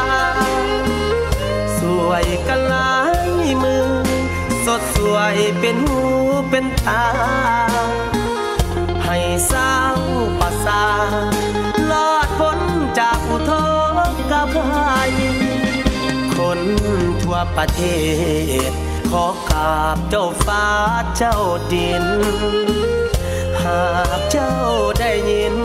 [1.79, 2.97] สวยกันหลา
[3.29, 3.31] ย
[3.63, 3.89] มือ
[4.67, 6.03] สดสวยเป็นหู
[6.51, 7.07] เป็นตา
[9.05, 9.17] ให้
[9.51, 9.99] สาว
[10.39, 10.85] ปัสสา
[11.91, 12.59] รอดพ้น
[12.99, 13.53] จากอุท
[14.31, 15.13] กภัย
[16.37, 16.61] คน
[17.23, 17.81] ทั่วประเท
[18.71, 18.73] ศ
[19.11, 20.67] ขอกราบเจ้าฟ้า
[21.17, 21.39] เจ้า
[21.73, 22.05] ดิน
[23.63, 23.83] หา
[24.19, 24.55] กเจ้า
[25.01, 25.57] ได้ยิน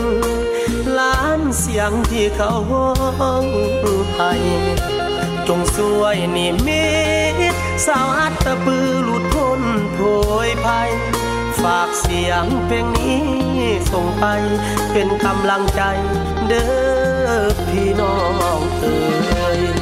[1.60, 2.82] เสียงที่เขาห้
[3.32, 3.44] อง
[4.16, 4.32] ให้
[5.48, 6.86] จงสวยนิมิ
[7.52, 7.54] ต
[7.86, 9.62] สาวอัตตปือหลุดพ้น
[9.94, 9.98] โผ
[10.48, 10.90] ยภัย
[11.62, 13.22] ฝากเสียงเพลงนี้
[13.92, 14.24] ส่งไป
[14.92, 15.82] เป็นกำลังใจ
[16.48, 16.64] เด้
[17.28, 17.30] อ
[17.68, 18.16] พี่น้อ
[18.58, 18.96] งเอ๋
[19.58, 19.81] ย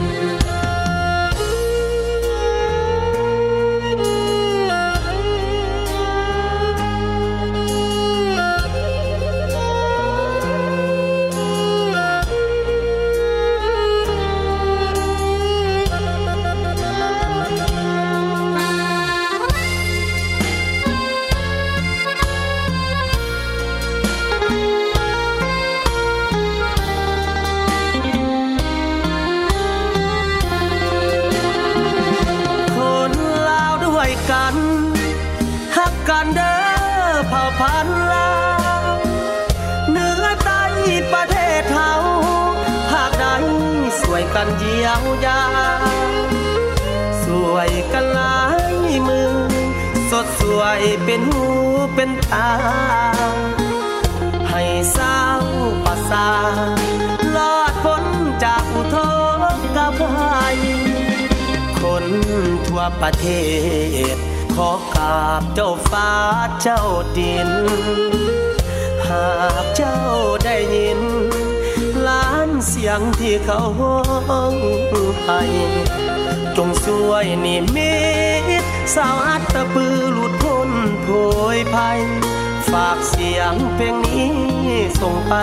[85.30, 85.34] ไป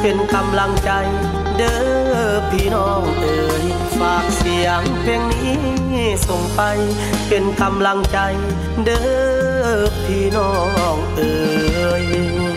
[0.00, 0.90] เป็นกำลังใจ
[1.56, 3.64] เด้อพี่น้องเอ๋ย
[3.98, 5.58] ฝากเสียงเพลงนี้
[6.28, 6.60] ส่งไป
[7.28, 8.18] เป็นกำลังใจ
[8.84, 9.02] เด้
[9.64, 10.52] อพี่น้อ
[10.94, 11.34] งเอ๋
[12.02, 12.49] ย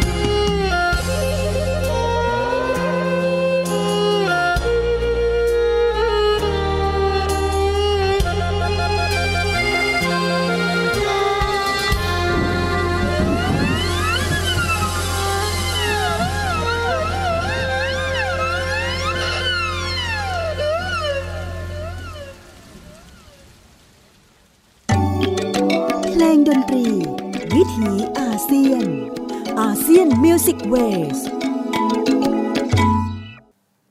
[29.96, 31.20] ซียน Music Ways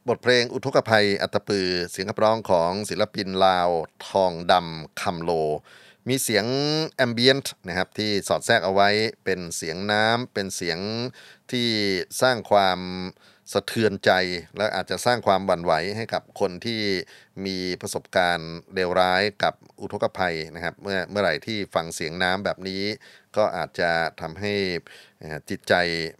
[0.08, 3.68] บทเพลงอุทกภัยอัตปือ เสียงขับร้องของศิลปินลาว
[4.08, 5.30] ทองดำคำโล
[6.08, 6.46] มีเสียง
[6.96, 8.88] ambient นะครับที่สอดแทรกเอาไว้
[9.24, 10.78] เป็นเสียงน้ำเป็นเสียง
[11.52, 11.68] ที่
[12.20, 12.78] สร้างความ
[13.52, 14.10] สะเทือนใจ
[14.56, 16.80] และอาจจะสร้างความหวั่นไหวให้กับคนที่
[17.46, 22.82] มีประสบการณ์เลวร้ายกับอุทกภัยนะครับ เมื่อเมื่อไหร่ที่ฟังเสียงน้ำแบบนี้
[23.36, 23.90] ก็อาจจะ
[24.20, 24.54] ทำให้
[25.50, 25.74] จิตใจ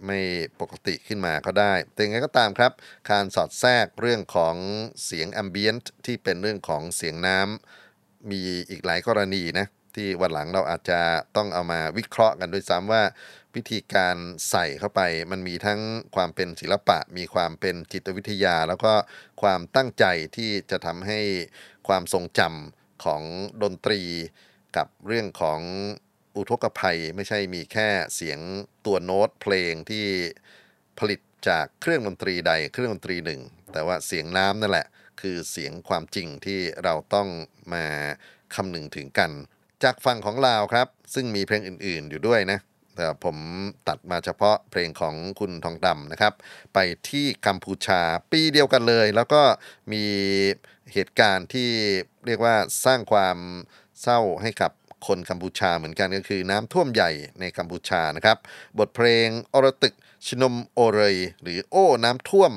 [0.07, 0.19] ไม่
[0.61, 2.73] ปกติขึ้นมาก็ได้แต่ยังไงก็ตามครับ
[3.11, 4.57] การสอดแทรกเรื่องของ
[5.05, 11.01] เสียงแอมเบียนต์ที่เป็นเรื่องของเสียงน้ำมีอีกหลายกรณีนะที่วันหลังเราอาจจะ
[11.37, 13.03] ต้องเอามาวิเคราะห์กันด้วยซ้ำว่า
[13.57, 14.17] วิธีการ
[14.51, 15.01] ใส่เข้าไป
[15.31, 15.81] มันมีทั้ง
[16.17, 18.93] ความเป็นศิลปะ มีความเป็นจิตวิทยา แล้วก็
[19.43, 20.05] ความตั้งใจ
[20.37, 21.21] ที่จะทำให้
[21.89, 23.23] ความทรงจำของ
[23.63, 24.01] ดนตรี
[24.77, 25.61] กับเรื่องของ
[26.37, 28.39] อุทกภัยไม่ใช่มีแค่เสียง
[28.87, 30.07] ตัวโน้ตเพลงที่
[30.99, 33.41] ผลิตจากเครื่องดนตรีใดเครื่องดนตรีหนึ่ง
[33.73, 34.87] แต่ว่าเสียงน้ำนั่นแหละ
[35.21, 37.29] คือเสียงความจริงที่เราต้อง
[37.75, 37.85] มา
[38.55, 39.31] คำนึงถึงกัน
[39.85, 42.59] จากฝั่งของลาวครับ ซึ่งมีเพลงอื่น ๆ อยู่ด้วยนะ
[42.97, 43.37] แต่ผม
[43.89, 46.35] ตัดมาเฉพาะเพลงของคุณทองดำนะครับ
[46.75, 46.79] ไป
[47.09, 49.43] ที่กัมพูชาปีเดียวกันเลย แล้วก็
[49.93, 50.05] มี
[50.93, 51.71] เหตุการณ์ที่
[52.27, 53.37] เรียกว่าสร้างความ
[54.03, 54.73] เศร้าให้กับ
[55.07, 58.39] คนกัมพูชาเหมือนกันก็คือน้ำท่วมใหญ่ในกัมพูชานะครับ
[58.79, 59.95] บทเพลงอรตึก
[60.27, 62.53] ชนมโอเรย หรือโอ้น้ำท่วม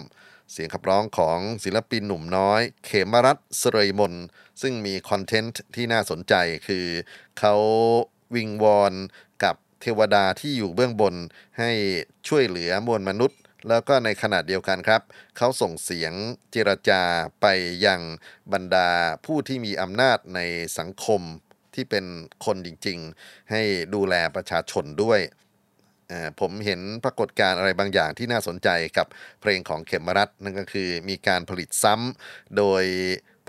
[0.52, 4.14] เสียงขับร้องของศิลปินหนุ่มน้อย เขมรัตน์สเรยมน
[4.62, 6.34] ซึ่งมีคอนเทนต์ที่น่าสนใจ
[6.68, 6.86] คือ
[7.40, 7.56] เขา
[8.36, 8.94] วิงวอน
[9.44, 9.56] กับ
[9.86, 11.16] เทวดาที่อยู่เบื้องบน
[11.60, 11.72] ให้
[12.28, 15.02] ช่วยเหลือมวลมนุษย์ แล้วก็ในขณะเดียวกันครับ
[15.38, 16.14] เขาส่งเสียง
[16.52, 17.02] เจรจา
[17.42, 17.46] ไป
[17.86, 18.02] ยัง
[18.54, 18.90] บรรดา
[19.26, 20.40] ผู้ที่มีอำนาจใน
[20.78, 21.22] สังคม
[21.74, 22.06] ที่เป็น
[22.46, 23.62] คนจริงๆ ให้
[23.96, 25.20] ดูแลประชาชนด้วย
[26.40, 29.08] ผมเห็นปรากฏการณ์อะไรบางอย่างที่น่าสนใจกับ
[29.42, 32.84] เพลงของเขมรัตน์นั่นก็คือมีการผลิตซ้ำโดย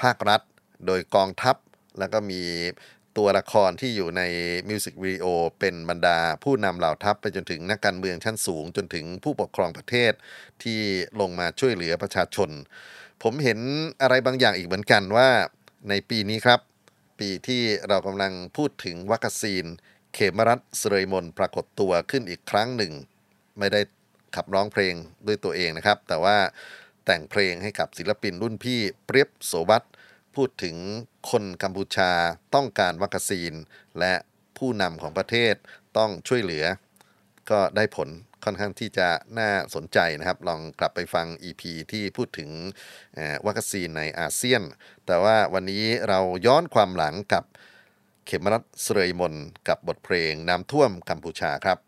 [0.03, 0.43] ภาครัฐ
[0.87, 1.57] โดยกองทัพ
[1.99, 2.43] แล้วก็มี
[3.17, 4.23] ตัวละครที่อยู่ใน
[4.69, 5.27] มิวสิกวิดีโอ
[5.61, 10.13] เป็นบรรดาผู้นำเหล่าทัพไปจนถึงนักการเมืองชั้นสูง จนถึงผู้ปกครองประเทศ
[10.63, 10.81] ที่
[11.21, 12.51] ลงมาช่วยเหลือประชาชน
[13.23, 13.59] ผมเห็น
[14.03, 15.29] อะไรบางอย่างอีกเหมือนกันว่า
[15.89, 16.61] ในปีนี้ครับ
[17.21, 19.65] ปีที่เรากำลังพูดถึงวัคซีน
[20.15, 22.93] เขมรัตเสรยมนปรากฏตัวขึ้นอีกครั้งหนึ่ง
[23.59, 23.81] ไม่ได้
[24.37, 24.95] ขับร้องเพลง
[25.27, 26.37] ด้วยตัวเองนะครับ แต่ว่า
[27.07, 29.85] แต่งเพลงให้กับศิลปินรุ่นพี่เปรียบโสวัต
[30.35, 30.77] พูดถึง
[31.31, 32.11] คนกัมพูชา
[32.55, 33.53] ต้องการวัคซีน
[33.99, 34.15] และ
[34.59, 35.55] ผู้นำของประเทศ
[35.97, 36.65] ต้องช่วยเหลือ
[37.51, 38.09] ก็ได้ผล
[38.45, 39.09] ค่อนข้างที่จะ
[39.39, 41.63] น่าสนใจนะครับ ลองกลับไปฟัง EP
[41.93, 42.51] ที่พูดถึง
[43.47, 44.63] วัคซีนในอาเซียน
[45.07, 47.45] แต่ว่าวันนี้เราย้อนความหลังกับ
[48.27, 49.35] เขมรัตเสรยมน
[49.69, 51.79] กับบทเพลงน้ำท่วมกัมพูชาครับ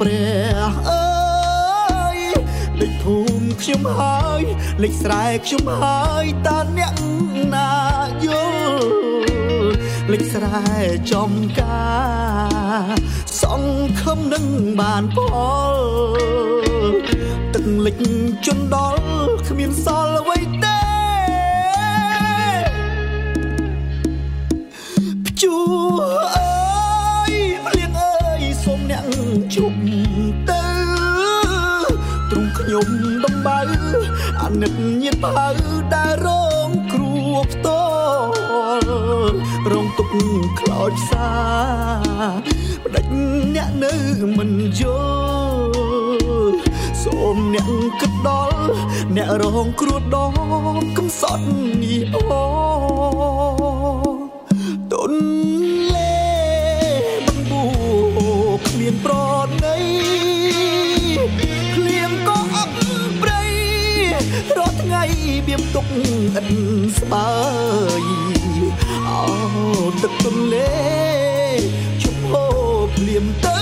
[0.00, 2.18] ព្រះអើយ
[2.80, 4.42] លេខភូមិខ្ញុំហើយ
[4.82, 6.94] លេខស្រែខ្ញុំហើយតើអ្នក
[7.54, 7.72] ណា
[8.24, 8.88] យល់
[10.12, 10.66] លេខស្រែ
[11.12, 11.88] ចំកា
[12.86, 12.92] រ
[13.42, 14.46] សង្ឃឹមនឹង
[14.80, 15.16] បានផ
[15.72, 15.76] ល
[17.54, 17.96] ទឹកលិច
[18.46, 19.04] ជន់ដល់
[19.48, 20.37] គ្មានសល់អ្វី
[33.46, 33.60] បៅ
[34.42, 35.48] អាណិតញាតផៅ
[35.94, 36.28] ដែលរ
[36.68, 37.84] ងគ្រោះផ្ទា
[38.78, 38.88] ល់
[39.72, 40.08] រងទុក
[40.58, 41.30] ខ្លោចផ្សា
[42.82, 43.06] បដិញ
[43.54, 43.92] អ្នកនៅ
[44.38, 44.82] មិនយ
[45.54, 46.56] ល់
[47.02, 47.70] សូមអ្នក
[48.00, 48.58] គិតដល់
[49.16, 51.46] អ្នករងគ្រោះដល់កំសត់
[51.82, 53.37] នេះអូ
[65.38, 65.86] ថ្ងៃបៀមទុក
[66.38, 66.48] ឥន
[66.98, 67.30] ស្បើ
[68.00, 68.02] យ
[69.08, 69.22] អោ
[70.02, 70.76] ទឹកទុនលេ
[72.02, 73.58] ជុំហូរភ្លៀមទៅ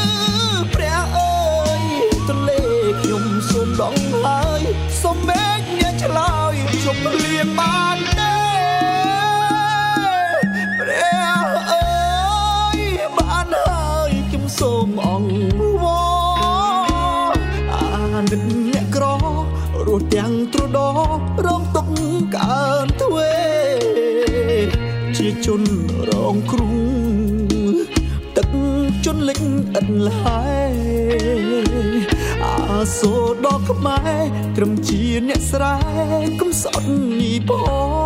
[0.74, 1.36] ព្រះអើ
[1.78, 1.82] យ
[2.28, 2.60] ទុនលេ
[3.00, 4.62] ខ្ញុំសូមដងហើយ
[5.02, 6.54] សូមមេឃអ្នកឆ្លើយ
[6.84, 8.36] ជុំភ្លៀងបានទេ
[10.78, 11.86] ព្រះអើ
[12.76, 12.78] យ
[13.16, 15.84] បានហើយខ្ញុំសូមអង្វ
[17.24, 17.32] រ
[17.74, 19.04] អាណិតអ្នកក្រ
[19.86, 20.78] រស់ទាំងទ្រដ
[21.46, 21.55] រ
[25.46, 25.64] ជាជន
[26.08, 27.76] រងគ្រោះ
[28.36, 28.48] ទឹក
[29.04, 29.40] ជន់លិច
[29.78, 30.74] ឥតលហើយ
[32.44, 34.22] អាសូរដល់ខ្មែរ
[34.56, 35.76] ត្រឹមជាអ្នកស្រែ
[36.40, 36.88] កំសត់
[37.18, 37.50] នេះផ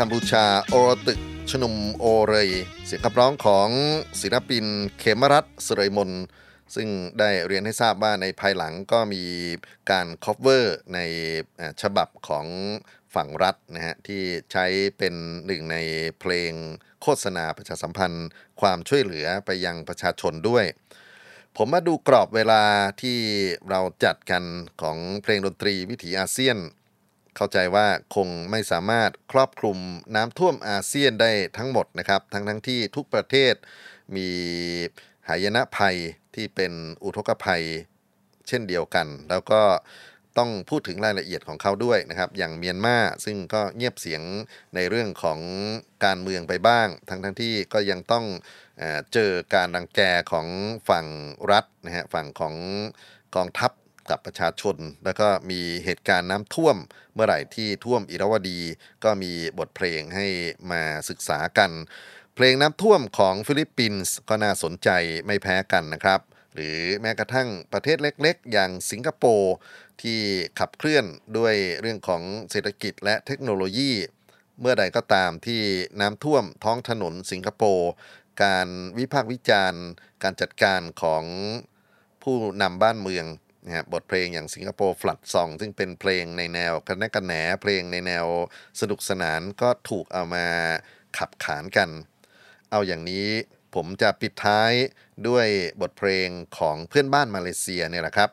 [0.00, 1.20] กัมพูชาโอรตึก
[1.50, 2.50] ชนุมโอเรย
[2.86, 3.68] เสียงขับร้องของ
[4.20, 4.64] ศิลปิน
[4.98, 6.10] เขมรัตน์สรยมน
[6.74, 6.88] ซึ่ง
[7.18, 9.24] ได้เรียนให้ทราบว่าในภายหลังก็มี
[9.90, 10.98] การ cover ใน
[11.82, 12.46] ฉบับของ
[13.14, 14.22] ฝั่งรัฐนะฮะที่
[14.52, 14.66] ใช้
[14.98, 15.14] เป็น
[15.46, 15.76] หนึ่งใน
[16.20, 16.52] เพลง
[17.02, 18.28] โฆษณาประชาสัมพันธ์
[18.60, 20.64] ความช่วยเหลือไปยังประชาชนด้วย
[21.56, 22.62] ผมมาดูกรอบเวลา
[23.02, 23.18] ที่
[23.70, 24.42] เราจัดกัน
[24.82, 26.58] ของเพลงดนตรีวิถีอาเซียน
[27.36, 29.78] เข้าใจว่าคงไม่สามารถครอบคลุม
[30.16, 33.54] น้ำท่วมอาเซียนได้ทั้งหมดนะครับ ทั้งทั้งที่ทุกประเทศ
[34.16, 34.28] มี
[35.28, 35.96] หายนะภัย
[36.34, 36.72] ที่เป็น
[37.04, 37.64] อุทกภัย
[38.48, 39.62] เช่นเดียวกัน แล้วก็
[40.38, 44.22] ต้องพูดถึงรายละเอียดของเขาด้วยนะครับ อย่างเมียนมาซึ่งก็เงียบเสียง
[44.74, 45.38] ในเรื่องของ
[46.04, 48.24] การเมืองไปบ้าง ทั้งทั้งที่ก็ยังต้อง
[49.12, 50.00] เจอการรังแก
[50.32, 50.46] ของ
[50.88, 51.06] ฝั่ง
[51.52, 52.54] รัฐนะฮะฝั่งของ
[53.36, 53.72] กองทัพ
[54.10, 56.76] กับประชาชน แล้วก็มีเหตุการณ์น้ำท่วม
[57.14, 58.60] เมื่อไหร่ที่ท่วมอิรวดี
[59.04, 60.26] ก็มีบทเพลงให้
[60.70, 61.70] มาศึกษากัน
[62.34, 64.88] เพลงน้ำท่วมของฟิลิปปินส์ก็น่าสนใจ
[65.26, 66.20] ไม่แพ้กันนะครับ
[66.54, 69.54] หรือแม้กระทั่งประเทศเล็กๆ อย่างสิงคโปร์
[70.02, 70.18] ที่
[70.58, 71.04] ขับเคลื่อน
[71.38, 73.92] ด้วยเรื่องของเศรษฐกิจและเทคโนโลยี
[74.60, 75.62] เมื่อใดก็ตามที่
[76.00, 77.90] น้ำท่วมท้องถนนสิงคโปร์
[78.42, 79.82] การวิพากษ์วิจารณ์
[80.22, 81.24] การจัดการของ
[82.22, 83.26] ผู้นำบ้านเมือง
[83.66, 88.26] นะฮะบทเพลงอย่าง Singapore Flood Song ซึ่งเป็นเพลงในแนวกระแนะกระแหนเพลงในแนว
[88.80, 90.46] สนุกสนานก็ถูกเอามา
[91.18, 91.90] ขับขานกัน
[92.70, 93.28] เอาอย่างนี้
[93.74, 94.72] ผมจะปิดท้าย
[95.28, 95.46] ด้วย
[95.80, 98.30] บทเพลงของเพื่อนบ้านมาเลเซียเนี่ยแหละครับ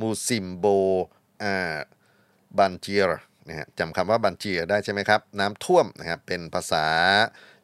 [0.00, 0.66] Musim Boh
[1.42, 1.76] อ่า
[2.58, 6.86] banjir นะฮะจำคำว่า banjir ได้ใช่ไหมครับ น้ำท่วมนะครับเป็นภาษา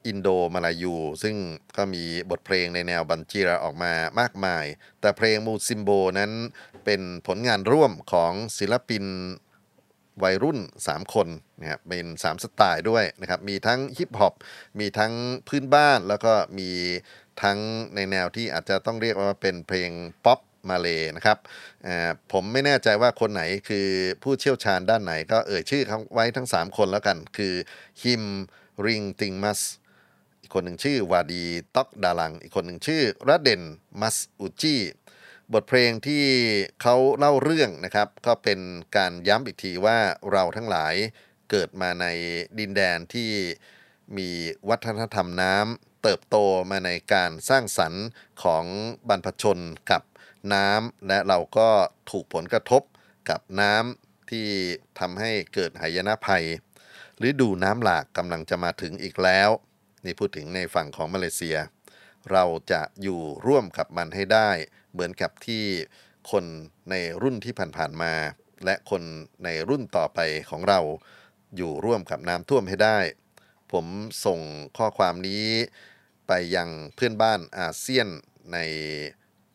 [0.07, 1.37] อินโดมาลายู ซึ่ง
[1.77, 4.65] ก็มีบทเพลงในแนว banjir ออกมามากมาย
[5.01, 6.33] แต่เพลง Musim Boh นั้น
[6.85, 9.05] เป็นผลงานร่วมของศิลปิน
[10.23, 11.29] วัยรุ่น 3 คน
[11.61, 14.35] นะครับเป็น 3 สไตล์ด้วยนะครับ มีทั้งฮิปฮอป
[14.81, 15.13] มีทั้ง
[15.49, 16.71] พื้นบ้าน แล้วก็มี
[17.43, 17.59] ทั้ง
[17.95, 19.91] ในแนวที่อาจจะต้องเรียกว่าเป็นเพลง
[20.25, 20.41] ป๊อป
[20.71, 21.39] มาเลนะครับ
[22.33, 23.89] ผมไม่แน่ใจว่าคนไหนคือ
[24.23, 27.55] ผู้เชี่ยวชาญด้านไหนก็เอ่ยชื่อเขาไว้ทั้ง 3 คนแล้วกัน คือ
[28.03, 28.25] ฮิม
[28.87, 29.61] ริงติงมัส
[30.53, 31.45] คนหนึ่งชื่อวาดี
[31.77, 33.63] ต็อกดาลัง อีกคนหนึ่งชื่อระเดน
[34.01, 34.77] มัสอุจี
[35.53, 36.25] บทเพลงที่
[36.83, 38.61] เขาเล่าเรื่องนะครับ ก็เป็น
[38.97, 39.99] การย้ำอีกทีว่า
[40.33, 40.95] เราทั้งหลาย
[41.51, 42.07] เกิดมาใน
[42.59, 43.31] ดินแดนที่
[44.17, 44.29] มี
[44.69, 46.37] วัฒนธรรมน้ำเติบโต
[46.71, 48.07] มาในการสร้างสรรค์
[48.43, 48.65] ของ
[49.09, 49.59] บรรพชน
[49.91, 50.03] กับ
[50.55, 51.69] น้ำและเราก็
[52.11, 52.83] ถูกผลกระทบ
[53.31, 54.47] กับน้ำที่
[54.99, 56.45] ทำให้เกิดหายนะภัย
[57.29, 59.51] ฤดูน้ำหลากกำลังจะมาถึงอีกแล้ว
[60.05, 61.57] นี่พูดถึงในฝั่งของมาเลเซีย
[62.33, 64.51] เราจะอยู่ร่วมกับมันให้ได้
[64.93, 65.65] เหมือนกับที่
[66.31, 66.45] คน
[66.91, 68.13] ในรุ่นที่ผ่านๆมา
[68.65, 69.03] และคน
[69.45, 70.81] ในรุ่นต่อไปของเรา
[71.57, 72.99] อยู่ร่วมกับน้ำท่วมให้ได้
[73.73, 73.87] ผม
[74.27, 74.41] ส่ง
[74.77, 75.47] ข้อความนี้
[76.29, 78.09] ไปยังเพื่อนบ้านอาเซียน
[78.53, 78.59] ใน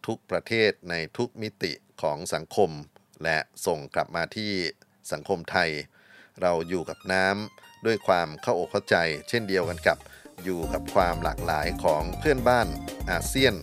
[0.06, 2.72] ทุกประเทศในทุกมิติของสังคม
[3.24, 4.52] และส่งกลับมาที่
[5.12, 5.70] สังคมไทย
[6.42, 8.96] เราอยู่กับน้ำด้วยความเข้าอกเข้าใจ
[9.30, 9.98] เช่นเดียวกันกับ
[10.44, 12.68] อยู่กับความหลากหลายของเพื่อนบ้าน
[13.12, 13.54] อาเซียน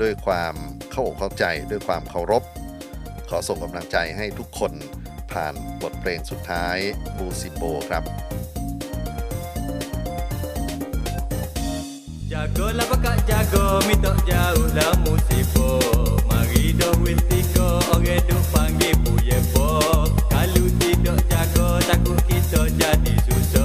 [0.00, 0.54] ด้วยความ
[0.90, 2.42] เข้าอกเข้าใจด้วยความเคารพ
[3.28, 4.72] ขอส่งกำลังใจให้ทุกคน
[5.32, 6.76] ผ่านบทเพลงสุดท้าย
[7.16, 8.04] บูซิโบครับ
[12.30, 15.82] Jagolah pakak jago Minta jauh lah musibo
[16.30, 19.82] Mari dah wiltiko Orang duk panggil puye po
[20.30, 23.59] Kalau tidak jago Takut kita jadi susah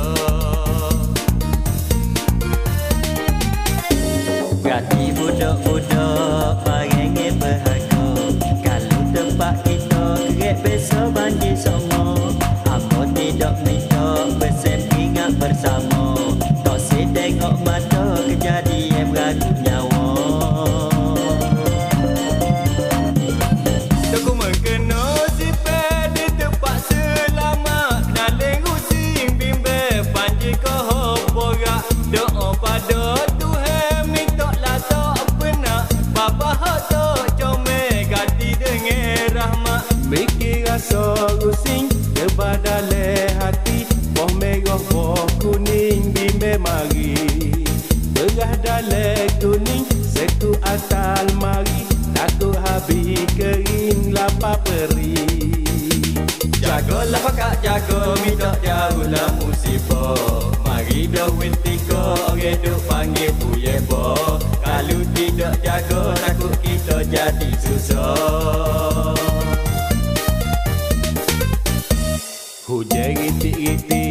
[72.66, 74.04] Hujan iti iti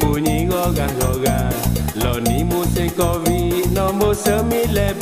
[0.00, 1.52] bunyi gogang-gogang
[2.00, 4.96] Loni musik covid nombor sembilan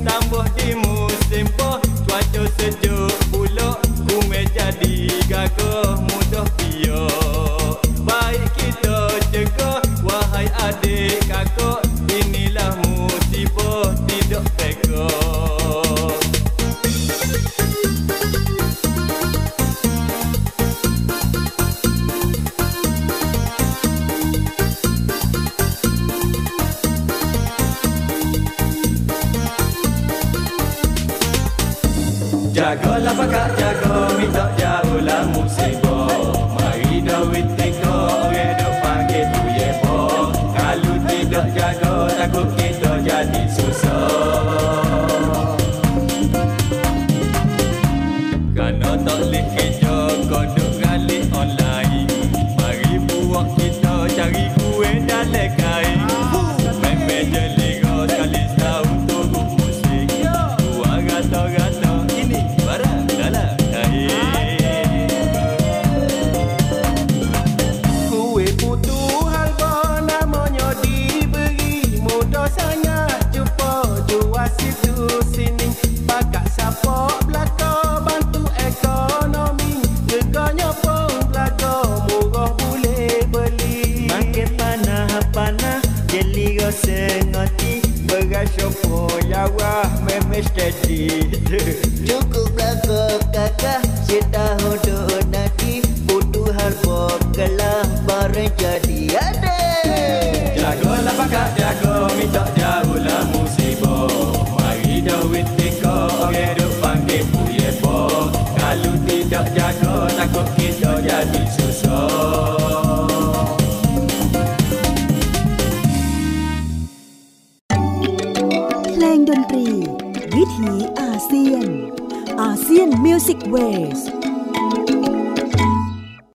[0.00, 1.76] tambah di musim poh
[2.08, 3.76] cuaca sejuk pulak
[4.08, 5.57] kume jadi gagak